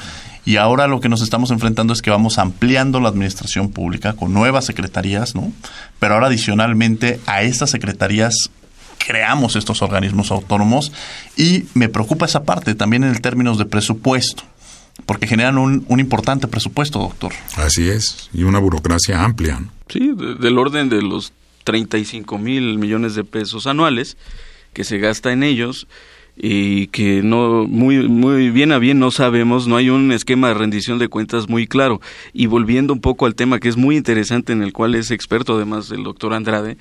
[0.44, 4.34] Y ahora lo que nos estamos enfrentando es que vamos ampliando la administración pública con
[4.34, 5.52] nuevas secretarías, ¿no?
[5.98, 8.50] Pero ahora adicionalmente a estas secretarías
[8.98, 10.92] creamos estos organismos autónomos
[11.36, 14.42] y me preocupa esa parte también en términos de presupuesto
[15.06, 17.32] porque generan un, un, importante presupuesto, doctor.
[17.56, 19.60] Así es, y una burocracia amplia.
[19.88, 21.32] Sí, del orden de los
[21.64, 24.16] 35 mil millones de pesos anuales
[24.74, 25.86] que se gasta en ellos
[26.36, 30.54] y que no muy muy bien a bien no sabemos, no hay un esquema de
[30.54, 32.00] rendición de cuentas muy claro.
[32.32, 35.54] Y volviendo un poco al tema que es muy interesante en el cual es experto
[35.54, 36.76] además del doctor Andrade,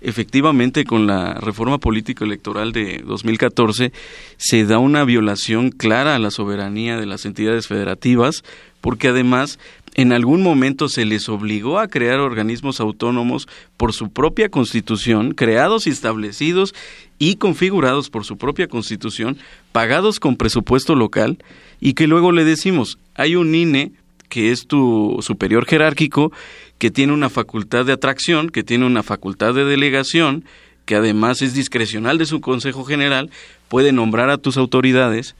[0.00, 3.92] efectivamente con la reforma político electoral de 2014
[4.36, 8.42] se da una violación clara a la soberanía de las entidades federativas
[8.80, 9.58] porque además
[9.94, 15.86] en algún momento se les obligó a crear organismos autónomos por su propia constitución, creados
[15.86, 16.74] y establecidos
[17.18, 19.38] y configurados por su propia constitución,
[19.72, 21.38] pagados con presupuesto local,
[21.80, 23.92] y que luego le decimos, hay un INE
[24.28, 26.32] que es tu superior jerárquico,
[26.78, 30.44] que tiene una facultad de atracción, que tiene una facultad de delegación,
[30.86, 33.30] que además es discrecional de su Consejo General,
[33.68, 35.36] puede nombrar a tus autoridades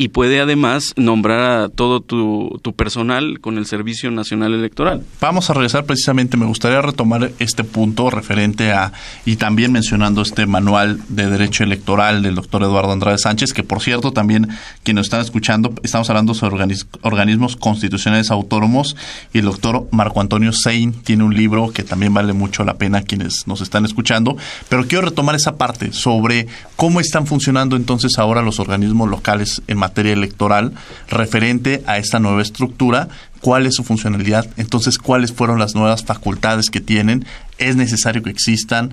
[0.00, 5.02] y puede además nombrar a todo tu, personal con el Servicio Nacional Electoral.
[5.20, 8.94] Vamos a regresar precisamente, me gustaría retomar este punto referente a,
[9.26, 13.82] y también mencionando este manual de Derecho Electoral del doctor Eduardo Andrade Sánchez, que por
[13.82, 14.48] cierto también
[14.84, 16.64] quienes están escuchando, estamos hablando sobre
[17.02, 18.96] organismos constitucionales autónomos
[19.34, 23.02] y el doctor Marco Antonio Sein tiene un libro que también vale mucho la pena
[23.02, 24.38] quienes nos están escuchando,
[24.70, 29.76] pero quiero retomar esa parte sobre cómo están funcionando entonces ahora los organismos locales en
[29.76, 30.72] materia materia electoral
[31.08, 33.08] referente a esta nueva estructura
[33.40, 37.24] cuál es su funcionalidad, entonces cuáles fueron las nuevas facultades que tienen,
[37.58, 38.90] es necesario que existan,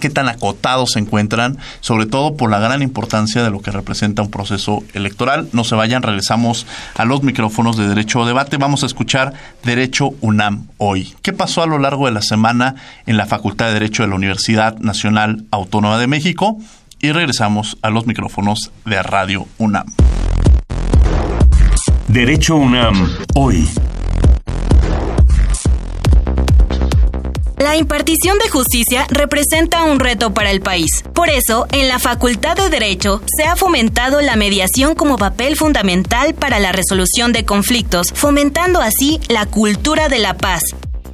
[0.00, 4.22] qué tan acotados se encuentran, sobre todo por la gran importancia de lo que representa
[4.22, 5.48] un proceso electoral.
[5.52, 8.58] No se vayan, regresamos a los micrófonos de Derecho o Debate.
[8.58, 9.32] Vamos a escuchar
[9.64, 11.14] Derecho UNAM hoy.
[11.22, 12.76] ¿Qué pasó a lo largo de la semana
[13.06, 16.58] en la Facultad de Derecho de la Universidad Nacional Autónoma de México?
[17.04, 19.84] Y regresamos a los micrófonos de Radio UNAM.
[22.08, 22.94] Derecho UNAM,
[23.34, 23.68] hoy.
[27.58, 31.04] La impartición de justicia representa un reto para el país.
[31.12, 36.32] Por eso, en la Facultad de Derecho se ha fomentado la mediación como papel fundamental
[36.32, 40.62] para la resolución de conflictos, fomentando así la cultura de la paz.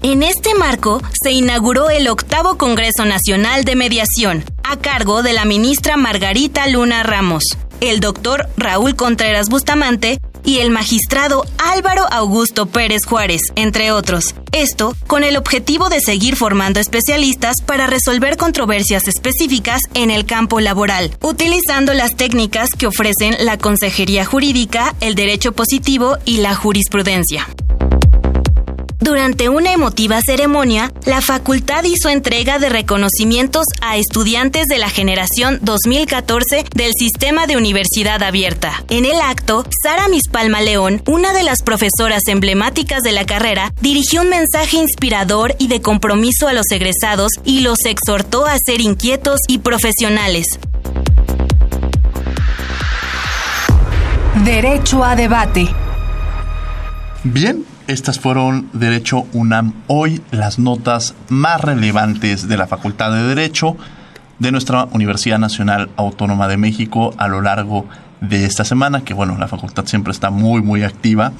[0.02, 5.44] En este marco se inauguró el octavo Congreso Nacional de Mediación, a cargo de la
[5.44, 7.44] ministra Margarita Luna Ramos.
[7.82, 14.34] El doctor Raúl Contreras Bustamante y el magistrado Álvaro Augusto Pérez Juárez, entre otros.
[14.52, 20.60] Esto con el objetivo de seguir formando especialistas para resolver controversias específicas en el campo
[20.60, 27.46] laboral, utilizando las técnicas que ofrecen la consejería jurídica, el derecho positivo y la jurisprudencia.
[29.00, 35.58] Durante una emotiva ceremonia, la facultad hizo entrega de reconocimientos a estudiantes de la generación
[35.62, 38.84] 2014 del Sistema de Universidad Abierta.
[38.90, 44.20] En el acto, Sara Mispalma León, una de las profesoras emblemáticas de la carrera, dirigió
[44.20, 49.40] un mensaje inspirador y de compromiso a los egresados y los exhortó a ser inquietos
[49.48, 50.46] y profesionales.
[54.44, 55.68] Derecho a debate.
[57.24, 59.74] Bien, estas fueron Derecho UNAM.
[59.88, 63.76] Hoy, las notas más relevantes de la Facultad de Derecho
[64.38, 69.36] de nuestra Universidad Nacional Autónoma de México a lo largo de esta semana, que bueno,
[69.38, 71.32] la facultad siempre está muy, muy activa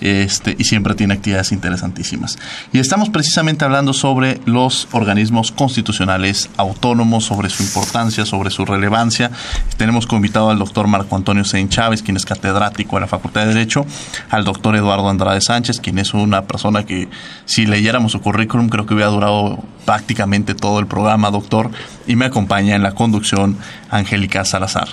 [0.00, 2.38] este, y siempre tiene actividades interesantísimas.
[2.72, 9.30] Y estamos precisamente hablando sobre los organismos constitucionales autónomos, sobre su importancia, sobre su relevancia.
[9.76, 13.42] Tenemos como invitado al doctor Marco Antonio Sein Chávez, quien es catedrático de la Facultad
[13.42, 13.86] de Derecho,
[14.30, 17.08] al doctor Eduardo Andrade Sánchez, quien es una persona que
[17.44, 21.70] si leyéramos su currículum creo que hubiera durado prácticamente todo el programa, doctor,
[22.06, 23.56] y me acompaña en la conducción
[23.90, 24.88] Angélica Salazar.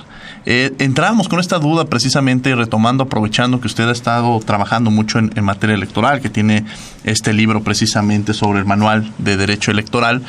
[0.45, 5.43] Eh, entramos con esta duda precisamente retomando, aprovechando que usted ha estado trabajando mucho en,
[5.43, 6.65] materia electoral, que tiene
[7.05, 10.21] este libro precisamente sobre el manual de derecho electoral.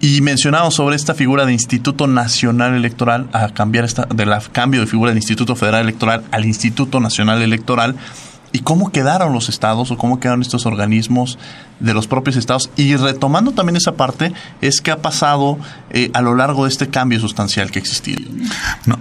[0.00, 4.80] Y mencionamos sobre esta figura de Instituto Nacional Electoral, a cambiar esta, de la cambio
[4.80, 7.94] de figura del Instituto Federal Electoral al Instituto Nacional Electoral,
[8.52, 11.38] y cómo quedaron los estados o cómo quedaron estos organismos
[11.78, 12.70] de los propios estados.
[12.76, 15.58] Y retomando también esa parte, es que ha pasado
[15.90, 18.22] eh, a lo largo de este cambio sustancial que ha existido.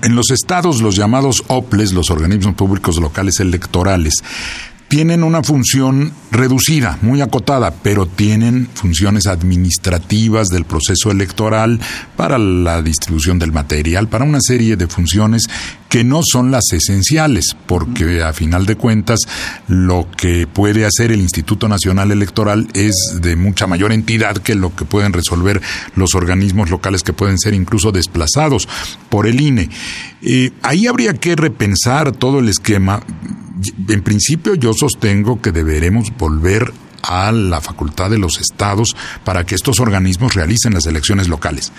[0.02, 4.24] en los estados, los llamados OPLES, los organismos públicos locales electorales,
[4.90, 11.80] tienen una función reducida, muy acotada, pero tienen funciones administrativas del proceso electoral
[12.18, 15.44] para la distribución del material, para una serie de funciones
[15.90, 19.20] que no son las esenciales, porque a final de cuentas
[19.68, 24.76] lo que puede hacer el Instituto Nacional Electoral es de mucha mayor entidad que lo
[24.76, 25.62] que pueden resolver
[25.96, 28.68] los organismos locales que pueden ser incluso desplazados
[29.10, 29.70] por el INE.
[30.64, 33.02] Ahí habría que repensar todo el esquema
[33.88, 36.72] en principio yo sostengo que deberemos volver
[37.04, 41.72] a la facultad de los estados para que estos organismos realicen las elecciones locales.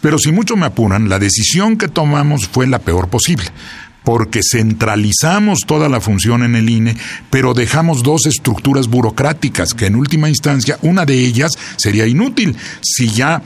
[0.00, 3.46] Pero si mucho me apuran, la decisión que tomamos fue la peor posible,
[4.02, 6.96] porque centralizamos toda la función en el INE,
[7.30, 13.08] pero dejamos dos estructuras burocráticas que en última instancia una de ellas sería inútil si
[13.10, 13.42] ya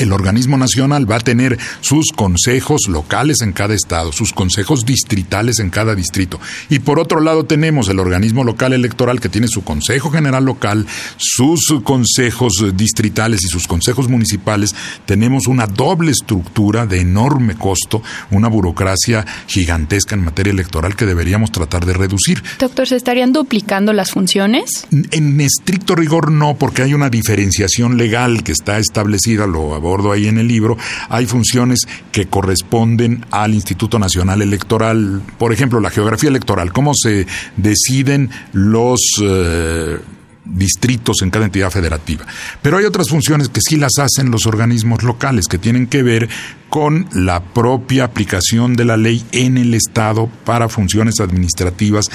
[0.00, 5.58] el organismo nacional va a tener sus consejos locales en cada estado, sus consejos distritales
[5.58, 6.40] en cada distrito.
[6.70, 10.86] Y por otro lado tenemos el organismo local electoral que tiene su consejo general local,
[11.18, 14.74] sus consejos distritales y sus consejos municipales.
[15.04, 21.52] Tenemos una doble estructura de enorme costo, una burocracia gigantesca en materia electoral que deberíamos
[21.52, 22.42] tratar de reducir.
[22.58, 24.86] Doctor, ¿se estarían duplicando las funciones?
[25.10, 30.28] En estricto rigor no, porque hay una diferenciación legal que está establecida, lo abordo ahí
[30.28, 30.76] en el libro,
[31.08, 31.80] hay funciones
[32.12, 37.26] que corresponden al Instituto Nacional Electoral, por ejemplo, la geografía electoral, cómo se
[37.56, 39.00] deciden los...
[39.22, 39.98] Eh,
[40.44, 42.26] distritos en cada entidad federativa.
[42.62, 46.28] Pero hay otras funciones que sí las hacen los organismos locales, que tienen que ver
[46.68, 52.10] con la propia aplicación de la ley en el Estado para funciones administrativas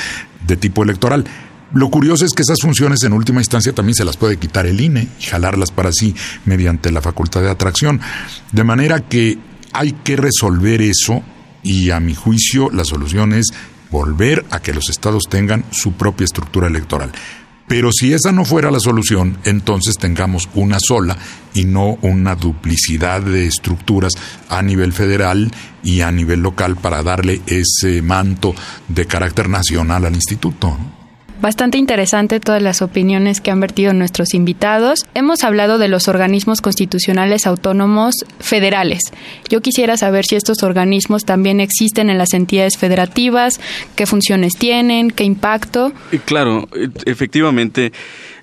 [0.46, 1.26] de tipo electoral.
[1.74, 4.80] Lo curioso es que esas funciones en última instancia también se las puede quitar el
[4.80, 8.00] INE y jalarlas para sí mediante la facultad de atracción.
[8.52, 9.38] De manera que
[9.74, 11.24] hay que resolver eso
[11.64, 13.48] y a mi juicio la solución es
[13.92, 17.12] volver a que los estados tengan su propia estructura electoral.
[17.68, 21.18] Pero si esa no fuera la solución, entonces tengamos una sola
[21.56, 24.14] y no una duplicidad de estructuras
[24.50, 25.52] a nivel federal
[25.84, 28.54] y a nivel local para darle ese manto
[28.88, 30.78] de carácter nacional al instituto.
[31.42, 35.06] Bastante interesante todas las opiniones que han vertido nuestros invitados.
[35.14, 39.00] Hemos hablado de los organismos constitucionales autónomos federales.
[39.50, 43.60] Yo quisiera saber si estos organismos también existen en las entidades federativas,
[43.96, 45.92] qué funciones tienen, qué impacto.
[46.26, 47.92] Claro, e, efectivamente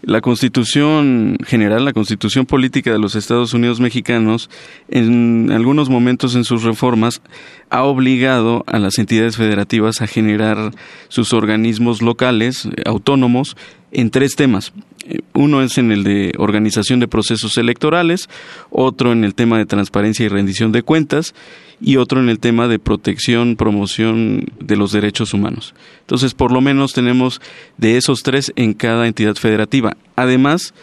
[0.03, 4.50] la Constitución General, la Constitución Política de los Estados Unidos Mexicanos,
[4.88, 7.22] en algunos momentos en sus reformas,
[7.70, 10.72] ha obligado a las entidades federativas a generar
[11.09, 13.57] sus organismos locales, eh, autónomos,
[13.93, 14.72] en tres temas.
[15.07, 18.28] Eh, uno es en el de organización de procesos electorales,
[18.70, 21.34] otro en el tema de transparencia y rendición de cuentas
[21.80, 25.74] y otro en el tema de protección, promoción de los derechos humanos.
[26.01, 27.40] Entonces, por lo menos tenemos
[27.76, 29.97] de esos tres en cada entidad federativa.
[30.16, 30.74] Además,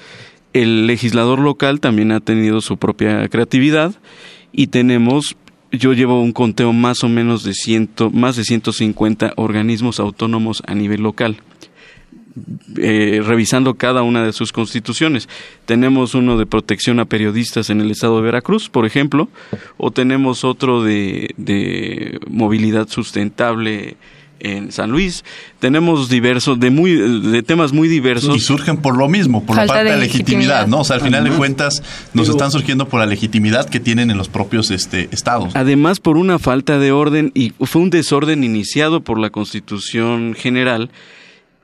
[0.54, 3.94] el legislador local también ha tenido su propia creatividad
[4.52, 5.36] y tenemos
[5.72, 10.74] yo llevo un conteo más o menos de ciento, más de 150 organismos autónomos a
[10.74, 11.38] nivel local.
[12.78, 15.28] Eh, revisando cada una de sus constituciones.
[15.66, 19.30] Tenemos uno de protección a periodistas en el estado de Veracruz, por ejemplo,
[19.78, 23.98] o tenemos otro de, de movilidad sustentable
[24.40, 25.26] en San Luis.
[25.60, 28.36] Tenemos diversos, de muy, de temas muy diversos.
[28.36, 30.82] Y surgen por lo mismo, por la parte de, la legitimidad, ¿no?
[30.82, 34.18] O sea, al final de cuentas nos están surgiendo por la legitimidad que tienen en
[34.18, 35.56] los propios este, estados.
[35.56, 40.90] Además, por una falta de orden y fue un desorden iniciado por la Constitución General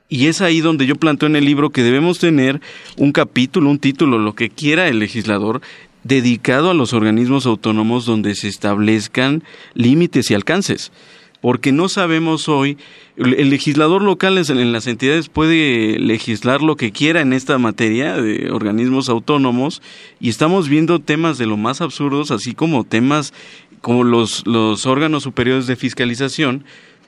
[0.08, 2.60] y es ahí donde yo planteo en el libro que debemos tener
[2.96, 5.60] un capítulo, un título, lo que quiera el legislador,
[6.04, 9.42] dedicado a los organismos autónomos donde se establezcan
[9.74, 10.92] límites y alcances.
[11.40, 12.78] Porque no sabemos hoy,
[13.16, 18.50] el legislador local en las entidades puede legislar lo que quiera en esta materia de
[18.50, 19.82] organismos autónomos
[20.18, 23.32] y estamos viendo temas de lo más absurdos, así como temas
[23.80, 26.64] como los, los órganos superiores de fiscalización,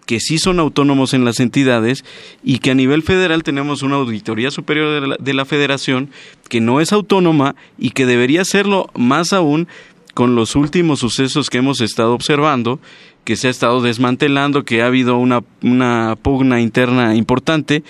[0.09, 2.03] que sí son autónomos en las entidades
[2.43, 6.09] y que a nivel federal tenemos una auditoría superior de la, federación
[6.49, 9.69] que no es autónoma y que debería serlo más aún
[10.15, 12.81] con los últimos sucesos que hemos estado observando,
[13.25, 17.83] que se ha estado desmantelando, que ha habido una, una pugna interna importante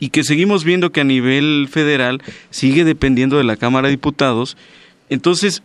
[0.00, 4.56] y que seguimos viendo que a nivel federal sigue dependiendo de la Cámara de Diputados.
[5.08, 5.62] Entonces,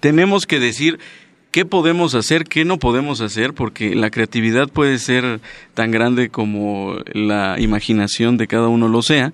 [0.00, 0.98] tenemos que decir
[1.58, 5.40] qué podemos hacer, qué no podemos hacer, porque la creatividad puede ser
[5.74, 9.32] tan grande como la imaginación de cada uno lo sea,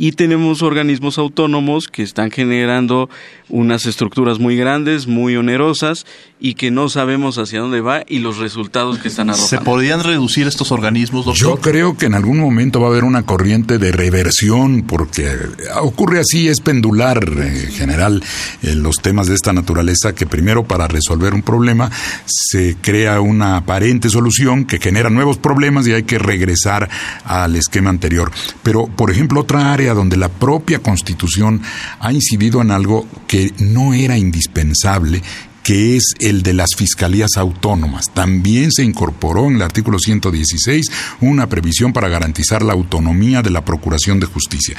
[0.00, 3.10] y tenemos organismos autónomos que están generando
[3.50, 6.06] unas estructuras muy grandes, muy onerosas
[6.40, 9.48] y que no sabemos hacia dónde va y los resultados que están arrojando.
[9.48, 11.46] ¿Se podrían reducir estos organismos, doctor?
[11.46, 15.36] Yo creo que en algún momento va a haber una corriente de reversión porque
[15.82, 18.22] ocurre así, es pendular en general
[18.62, 21.90] en los temas de esta naturaleza que primero para resolver un problema
[22.24, 26.88] se crea una aparente solución que genera nuevos problemas y hay que regresar
[27.24, 28.32] al esquema anterior.
[28.62, 31.62] Pero, por ejemplo, otra área donde la propia Constitución
[31.98, 35.22] ha incidido en algo que no era indispensable
[35.70, 38.06] que es el de las fiscalías autónomas.
[38.12, 40.90] También se incorporó en el artículo 116
[41.20, 44.76] una previsión para garantizar la autonomía de la Procuración de Justicia.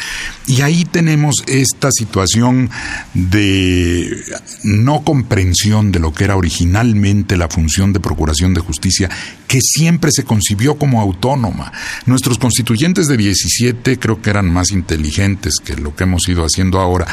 [0.48, 2.70] Y ahí tenemos esta situación
[3.14, 4.22] de
[4.66, 9.10] no comprensión de lo que era originalmente la función de Procuración de Justicia,
[9.48, 11.72] que siempre se concibió como autónoma.
[12.06, 16.82] Nuestros constituyentes de 17 creo que eran más inteligentes que lo que hemos ido haciendo
[16.82, 17.08] ahora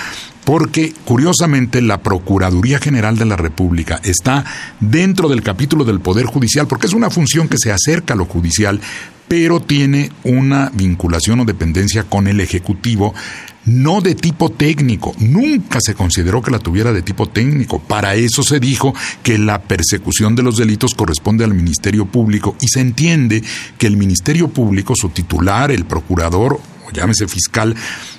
[0.49, 4.47] porque curiosamente la Procuraduría General de la República está
[4.81, 8.25] dentro del capítulo del Poder Judicial, porque es una función que se acerca a lo
[8.25, 8.81] judicial,
[9.29, 13.13] pero tiene una vinculación o dependencia con el Ejecutivo,
[13.67, 15.15] no de tipo técnico.
[15.19, 17.79] Nunca se consideró que la tuviera de tipo técnico.
[17.79, 22.69] Para eso se dijo que la persecución de los delitos corresponde al Ministerio Público y
[22.69, 23.45] se entiende
[23.77, 27.77] que el Ministerio Público, su titular, el procurador o llámese fiscal,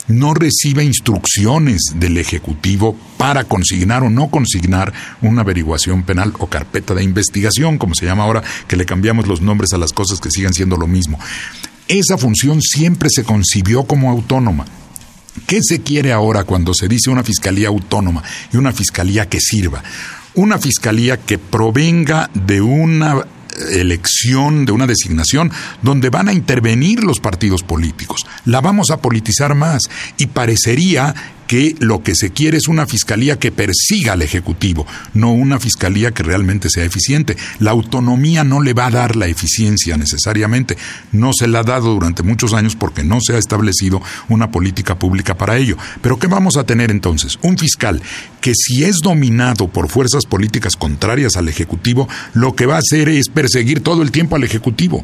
[0.10, 4.91] no recibe instrucciones del Ejecutivo para consignar o no consignar
[5.22, 9.41] una averiguación penal o carpeta de investigación, como se llama ahora, que le cambiamos los
[9.41, 11.20] nombres a las cosas que sigan siendo lo mismo.
[11.88, 14.66] Esa función siempre se concibió como autónoma.
[15.47, 19.84] ¿Qué se quiere ahora cuando se dice una fiscalía autónoma y una fiscalía que sirva?
[20.36, 23.26] Una fiscalía que provenga de una
[23.72, 25.51] elección, de una designación,
[25.82, 28.26] donde van a intervenir los partidos políticos.
[28.45, 29.84] La vamos a politizar más
[30.18, 31.16] y parecería
[31.50, 34.86] que lo que se quiere es una fiscalía que persiga al Ejecutivo,
[35.16, 37.38] no una fiscalía que realmente sea eficiente.
[37.58, 40.78] La autonomía no le va a dar la eficiencia necesariamente.
[41.12, 45.00] No se la ha dado durante muchos años porque no se ha establecido una política
[45.00, 45.76] pública para ello.
[46.04, 47.39] Pero ¿qué vamos a tener entonces?
[47.41, 48.00] Un fiscal
[48.41, 53.10] que si es dominado por fuerzas políticas contrarias al Ejecutivo, lo que va a hacer
[53.10, 55.04] es perseguir todo el tiempo al Ejecutivo.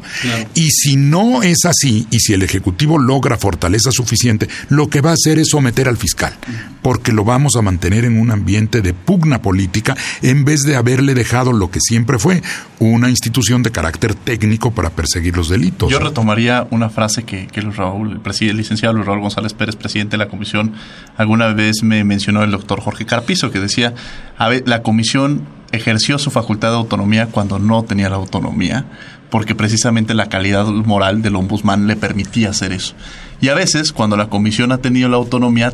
[0.54, 5.10] Y si no es así, y si el Ejecutivo logra fortaleza suficiente, lo que va
[5.10, 6.35] a hacer es someter al fiscal,
[6.82, 11.14] porque lo vamos a mantener en un ambiente de pugna política en vez de haberle
[11.14, 12.42] dejado lo que siempre fue,
[12.78, 15.90] una institución de carácter técnico para perseguir los delitos.
[15.90, 20.28] Yo retomaría una frase que, Raúl, el, licenciado Luis Raúl González Pérez, presidente de la
[20.28, 20.74] comisión,
[21.16, 23.94] alguna vez me mencionó el doctor Jorge Carpizo, que decía,
[24.38, 28.84] la comisión ejerció su facultad de autonomía cuando no tenía la autonomía,
[29.30, 32.94] porque precisamente la calidad moral del ombudsman le permitía hacer eso.
[33.40, 35.72] Y a veces, cuando la comisión ha tenido la autonomía,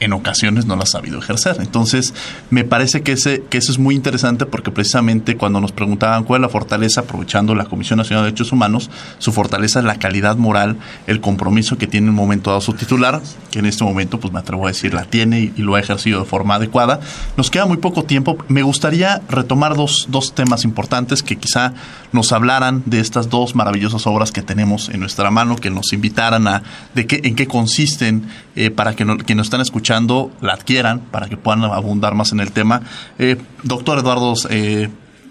[0.00, 1.56] en ocasiones no la ha sabido ejercer.
[1.60, 2.14] Entonces,
[2.50, 6.40] me parece que, ese, que eso es muy interesante porque precisamente cuando nos preguntaban cuál
[6.40, 10.36] es la fortaleza, aprovechando la Comisión Nacional de Derechos Humanos, su fortaleza es la calidad
[10.36, 10.76] moral,
[11.06, 14.32] el compromiso que tiene en un momento dado su titular, que en este momento, pues
[14.32, 17.00] me atrevo a decir, la tiene y, lo ha ejercido de forma adecuada.
[17.36, 18.38] Nos queda muy poco tiempo.
[18.46, 21.74] Me gustaría retomar dos, dos temas importantes que quizá
[22.12, 26.46] nos hablaran de estas dos maravillosas obras que tenemos en nuestra mano, que nos invitaran
[26.46, 26.62] a
[26.94, 31.28] de qué, en qué consisten, eh, para que no, quienes están escuchando la adquieran para
[31.28, 32.80] que puedan abundar más en el tema.
[33.18, 34.88] Eh, doctor Eduardo eh,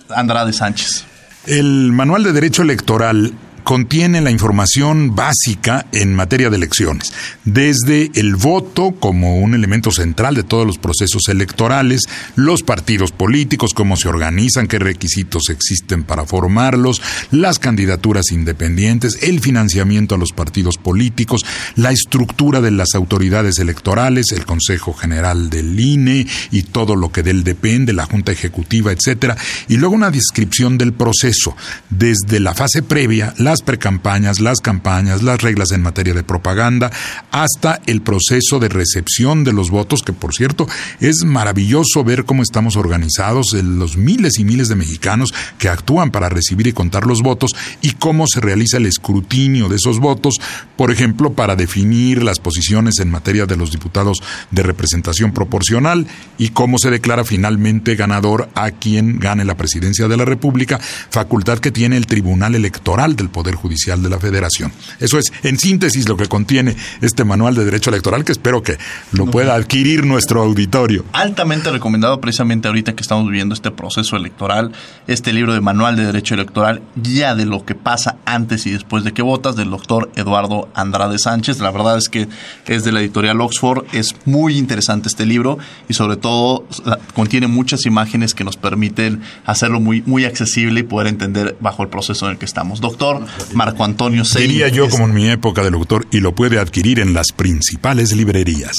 [0.09, 1.05] Andrade Sánchez.
[1.47, 3.33] El Manual de Derecho Electoral
[3.65, 7.11] contiene la información básica en materia de elecciones,
[7.45, 12.01] desde el voto como un elemento central de todos los procesos electorales,
[12.35, 17.01] los partidos políticos, cómo se organizan, qué requisitos existen para formarlos,
[17.31, 21.43] las candidaturas independientes, el financiamiento a los partidos políticos,
[21.75, 27.23] la estructura de las autoridades electorales, el Consejo General del INE y todo lo que
[27.23, 29.35] de él depende, la Junta Ejecutiva, etcétera,
[29.67, 31.57] y luego una descripción del proceso,
[31.89, 36.91] desde la fase previa, la las precampañas, las campañas, las reglas en materia de propaganda,
[37.31, 40.67] hasta el proceso de recepción de los votos, que por cierto
[40.99, 46.27] es maravilloso ver cómo estamos organizados, los miles y miles de mexicanos que actúan para
[46.27, 47.51] recibir y contar los votos
[47.81, 50.41] y cómo se realiza el escrutinio de esos votos,
[50.75, 56.49] por ejemplo, para definir las posiciones en materia de los diputados de representación proporcional y
[56.49, 60.77] cómo se declara finalmente ganador a quien gane la presidencia de la República,
[61.09, 64.71] facultad que tiene el Tribunal Electoral del Poder Judicial de la Federación.
[64.99, 68.79] Eso es, en síntesis, lo que contiene este manual de derecho electoral que espero que
[69.11, 71.05] lo pueda adquirir nuestro auditorio.
[71.13, 74.71] Altamente recomendado precisamente ahorita que estamos viviendo este proceso electoral,
[75.05, 79.03] este libro de manual de derecho electoral, guía de lo que pasa antes y después
[79.03, 81.59] de que votas, del doctor Eduardo Andrade Sánchez.
[81.59, 82.27] La verdad es que
[82.65, 86.65] es de la editorial Oxford, es muy interesante este libro y sobre todo
[87.13, 91.89] contiene muchas imágenes que nos permiten hacerlo muy, muy accesible y poder entender bajo el
[91.89, 92.81] proceso en el que estamos.
[92.81, 94.47] Doctor, Marco Antonio Sein.
[94.47, 98.11] Diría yo como en mi época de locutor y lo puede adquirir en las principales
[98.13, 98.75] librerías.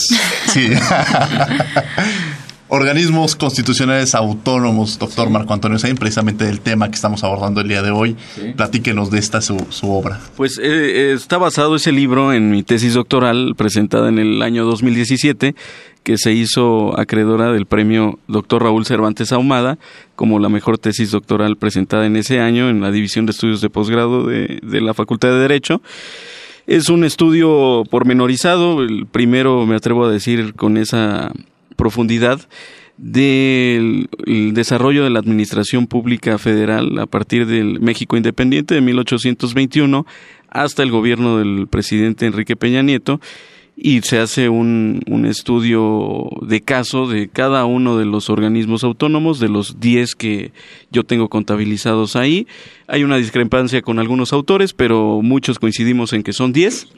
[0.53, 0.71] Sí.
[2.69, 7.81] Organismos constitucionales autónomos, doctor Marco Antonio Sein, precisamente del tema que estamos abordando el día
[7.81, 8.17] de hoy.
[8.57, 10.21] Platíquenos de esta su, obra.
[10.37, 15.55] Pues eh, está basado ese libro en mi tesis doctoral presentada en el año 2017
[16.03, 18.65] que se hizo acreedora del premio Dr.
[18.65, 19.79] Raúl Cervantes Ahumada
[20.17, 23.71] como la mejor tesis doctoral presentada en ese año en la División de Estudios de
[23.71, 25.83] Posgrado de, de la Facultad de Derecho.
[26.67, 31.33] Es un estudio pormenorizado, el primero me atrevo a decir con esa
[31.77, 32.41] profundidad
[32.99, 34.09] del
[34.55, 40.07] desarrollo de la administración pública federal a partir del México independiente de 1821
[40.49, 43.21] hasta el gobierno del presidente Enrique Peña Nieto
[43.77, 49.39] y se hace un, un, estudio de caso de cada uno de los organismos autónomos,
[49.39, 50.53] de los 10 que
[50.91, 52.47] yo tengo contabilizados ahí.
[52.89, 56.89] Hay una discrepancia con algunos autores, pero muchos coincidimos en que son 10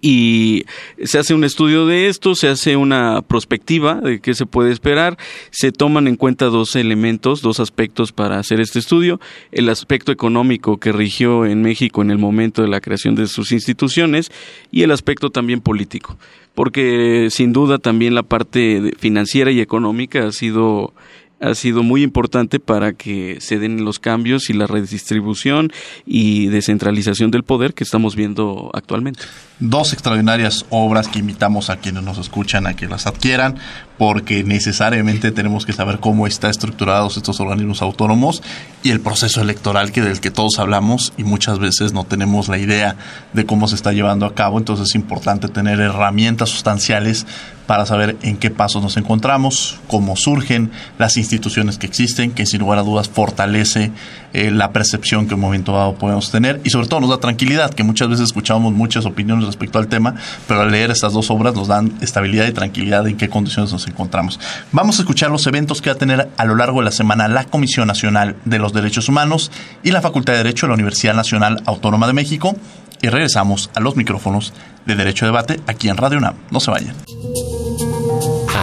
[0.00, 0.64] y
[1.04, 5.18] se hace un estudio de esto, se hace una prospectiva de qué se puede esperar,
[5.50, 9.20] se toman en cuenta dos elementos, dos aspectos para hacer este estudio,
[9.52, 13.52] el aspecto económico que rigió en México en el momento de la creación de sus
[13.52, 14.30] instituciones
[14.70, 16.16] y el aspecto también político,
[16.54, 20.94] porque sin duda también la parte financiera y económica ha sido
[21.40, 25.72] ha sido muy importante para que se den los cambios y la redistribución
[26.06, 29.22] y descentralización del poder que estamos viendo actualmente.
[29.58, 33.56] Dos extraordinarias obras que invitamos a quienes nos escuchan a que las adquieran.
[34.00, 38.42] porque necesariamente tenemos que saber cómo están estructurados estos organismos autónomos
[38.82, 42.56] y el proceso electoral que del que todos hablamos y muchas veces no tenemos la
[42.56, 42.96] idea
[43.34, 47.26] de cómo se está llevando a cabo, entonces es importante tener herramientas sustanciales
[47.70, 52.58] para saber en qué pasos nos encontramos, cómo surgen las instituciones que existen, que sin
[52.58, 53.92] lugar a dudas fortalece
[54.32, 57.18] eh, la percepción que en un momento dado podemos tener y sobre todo nos da
[57.18, 60.16] tranquilidad, que muchas veces escuchamos muchas opiniones respecto al tema,
[60.48, 63.86] pero al leer estas dos obras nos dan estabilidad y tranquilidad en qué condiciones nos
[63.86, 64.40] encontramos.
[64.72, 67.28] Vamos a escuchar los eventos que va a tener a lo largo de la semana
[67.28, 69.52] la Comisión Nacional de los Derechos Humanos
[69.84, 72.56] y la Facultad de Derecho de la Universidad Nacional Autónoma de México
[73.02, 74.52] y regresamos a los micrófonos
[74.86, 76.34] de Derecho de Debate aquí en Radio UNAM.
[76.50, 76.94] No se vayan.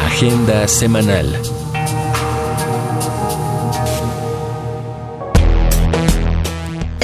[0.05, 1.27] Agenda semanal.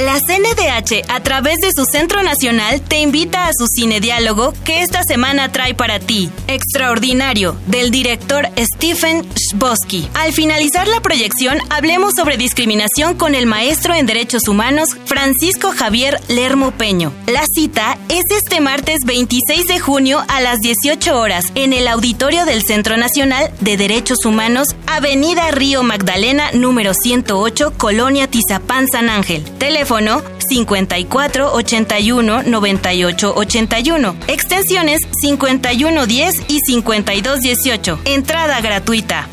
[0.04, 4.82] La CNDH, a través de su Centro Nacional, te invita a su cine diálogo que
[4.82, 6.28] esta semana trae para ti.
[6.46, 10.06] Extraordinario, del director Stephen Chbosky.
[10.12, 16.20] Al finalizar la proyección, hablemos sobre discriminación con el maestro en Derechos Humanos, Francisco Javier
[16.28, 17.10] Lermo Peño.
[17.26, 22.44] La cita es este martes 26 de junio a las 18 horas en el auditorio
[22.44, 29.42] del Centro Nacional de Derechos Humanos, Avenida Río Magdalena, número 108, Colonia Tizapán, San Ángel.
[29.58, 34.16] Teléfono 54 81 98 81.
[34.28, 37.98] Extensiones 51 10 y 52 18.
[38.04, 39.26] Entrada gratuita.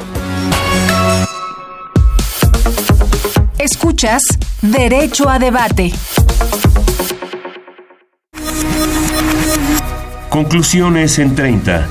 [3.58, 4.22] Escuchas
[4.60, 5.94] Derecho a Debate.
[10.30, 11.86] Conclusiones en 30.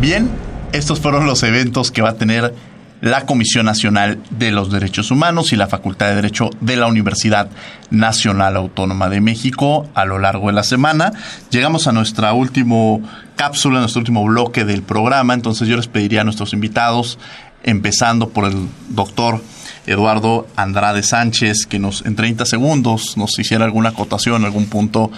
[0.00, 0.28] Bien,
[0.72, 2.52] estos fueron los eventos que va a tener
[3.00, 7.50] la Comisión Nacional de los Derechos Humanos y la Facultad de Derecho de la Universidad
[7.90, 11.12] Nacional Autónoma de México a lo largo de la semana.
[11.50, 12.98] Llegamos a nuestra última
[13.36, 17.18] cápsula, nuestro último bloque del programa, entonces yo les pediría a nuestros invitados,
[17.62, 19.40] empezando por el doctor
[19.86, 25.10] Eduardo Andrade Sánchez, que nos en 30 segundos nos hiciera alguna acotación, algún punto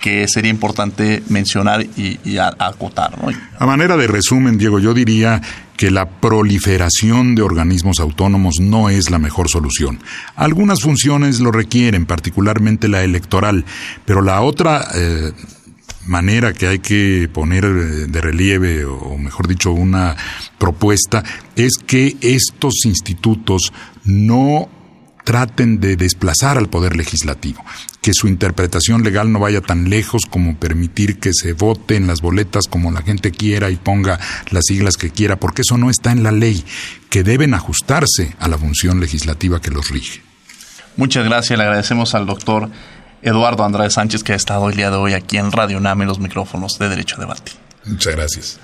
[0.00, 3.12] que sería importante mencionar y, acotar.
[3.58, 5.42] A manera de resumen, Diego, yo diría
[5.76, 10.00] que la proliferación de organismos autónomos no es la mejor solución.
[10.36, 13.64] Algunas funciones lo requieren, particularmente la electoral,
[14.04, 14.88] pero la otra...
[14.94, 15.32] Eh,
[16.06, 17.64] manera que hay que poner
[18.08, 20.16] de relieve, o mejor dicho, una
[20.58, 21.22] propuesta,
[21.54, 23.72] es que estos institutos
[24.04, 24.68] no
[25.24, 27.64] traten de desplazar al poder legislativo,
[28.00, 32.20] que su interpretación legal no vaya tan lejos como permitir que se vote en las
[32.20, 34.18] boletas como la gente quiera y ponga
[34.50, 36.64] las siglas que quiera, porque eso no está en la ley,
[37.10, 40.22] que deben ajustarse a la función legislativa que los rige.
[40.96, 42.68] Muchas gracias, le agradecemos al doctor
[43.22, 46.18] Eduardo Andrade Sánchez que ha estado el día de hoy aquí en Radio Name los
[46.18, 47.52] micrófonos de Derecho a Debate.
[47.84, 48.60] Muchas gracias.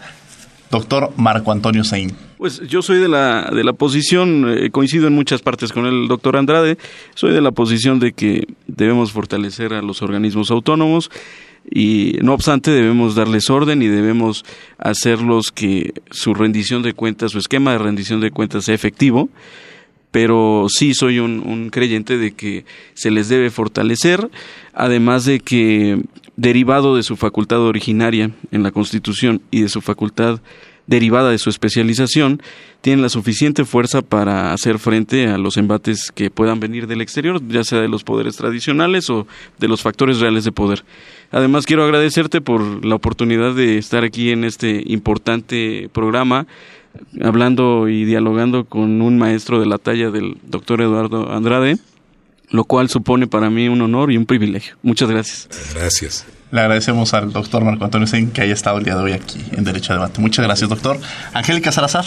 [0.70, 2.14] Doctor Marco Antonio Saín.
[2.38, 6.06] Pues yo soy de la, de la posición, eh, coincido en muchas partes con el
[6.08, 6.76] doctor Andrade,
[7.14, 11.10] soy de la posición de que debemos fortalecer a los organismos autónomos
[11.70, 14.44] y no obstante debemos darles orden y debemos
[14.78, 19.30] hacerlos que su rendición de cuentas, su esquema de rendición de cuentas sea efectivo
[20.16, 22.64] pero sí soy un, creyente de que
[22.94, 24.30] se les debe fortalecer,
[24.72, 26.02] además de que
[26.36, 30.40] derivado de su facultad originaria en la Constitución y de su facultad
[30.86, 32.40] derivada de su especialización,
[32.80, 37.40] tienen la suficiente fuerza para hacer frente a los embates que puedan venir del exterior,
[37.48, 39.26] ya sea de los poderes tradicionales o
[39.58, 40.84] de los factores reales de poder.
[41.32, 46.46] Además, quiero agradecerte por la oportunidad de estar aquí en este importante programa
[47.20, 51.76] hablando y dialogando con un maestro de la talla del doctor Eduardo Andrade,
[52.50, 54.76] lo cual supone para mí un honor y un privilegio.
[54.82, 55.48] Muchas gracias.
[55.74, 56.26] Gracias.
[56.50, 59.44] Le agradecemos al doctor Marco Antonio Sen que haya estado el día de hoy aquí
[59.52, 60.20] en Derecho a Debate.
[60.20, 60.98] Muchas gracias, doctor.
[61.32, 62.04] Angélica Salazar.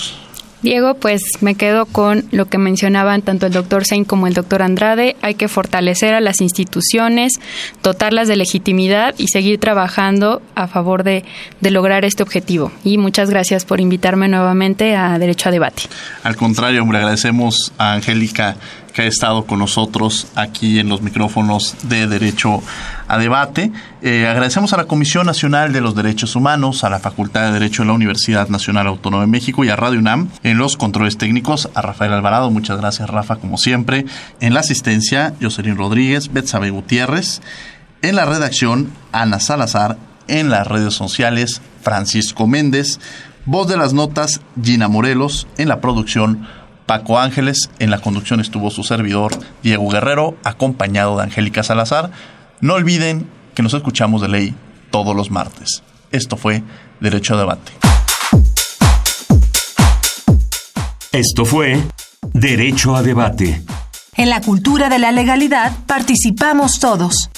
[0.62, 4.62] Diego, pues me quedo con lo que mencionaban tanto el doctor Sein como el doctor
[4.62, 5.16] Andrade.
[5.22, 7.34] Hay que fortalecer a las instituciones,
[7.82, 11.24] dotarlas de legitimidad y seguir trabajando a favor de,
[11.62, 12.74] de lograr este objetivo.
[12.84, 15.84] Y muchas gracias por invitarme nuevamente a Derecho a Debate.
[16.24, 18.58] Al contrario, hombre, agradecemos a Angélica
[18.94, 22.62] que ha estado con nosotros aquí en los micrófonos de Derecho
[23.08, 23.72] a Debate.
[24.02, 27.84] Eh, agradecemos a la Comisión Nacional de los Derechos Humanos, a la Facultad de Derecho
[27.84, 31.70] de la Universidad Nacional Autónoma de México y a Radio UNAM en los controles técnicos,
[31.74, 34.06] a Rafael Alvarado, muchas gracias Rafa como siempre,
[34.40, 37.42] en la asistencia, Jocelyn Rodríguez, Betsabe Gutiérrez,
[38.02, 43.00] en la redacción, Ana Salazar, en las redes sociales, Francisco Méndez,
[43.46, 46.48] voz de las notas, Gina Morelos, en la producción,
[46.90, 49.32] Paco Ángeles, en la conducción estuvo su servidor
[49.62, 52.10] Diego Guerrero, acompañado de Angélica Salazar.
[52.62, 54.56] No olviden que nos escuchamos de ley
[54.90, 55.84] todos los martes.
[56.12, 56.64] Esto fue
[57.00, 57.74] Derecho a Debate.
[61.12, 61.80] Esto fue
[62.34, 63.62] Derecho a Debate.
[64.16, 67.30] En la cultura de la legalidad participamos todos.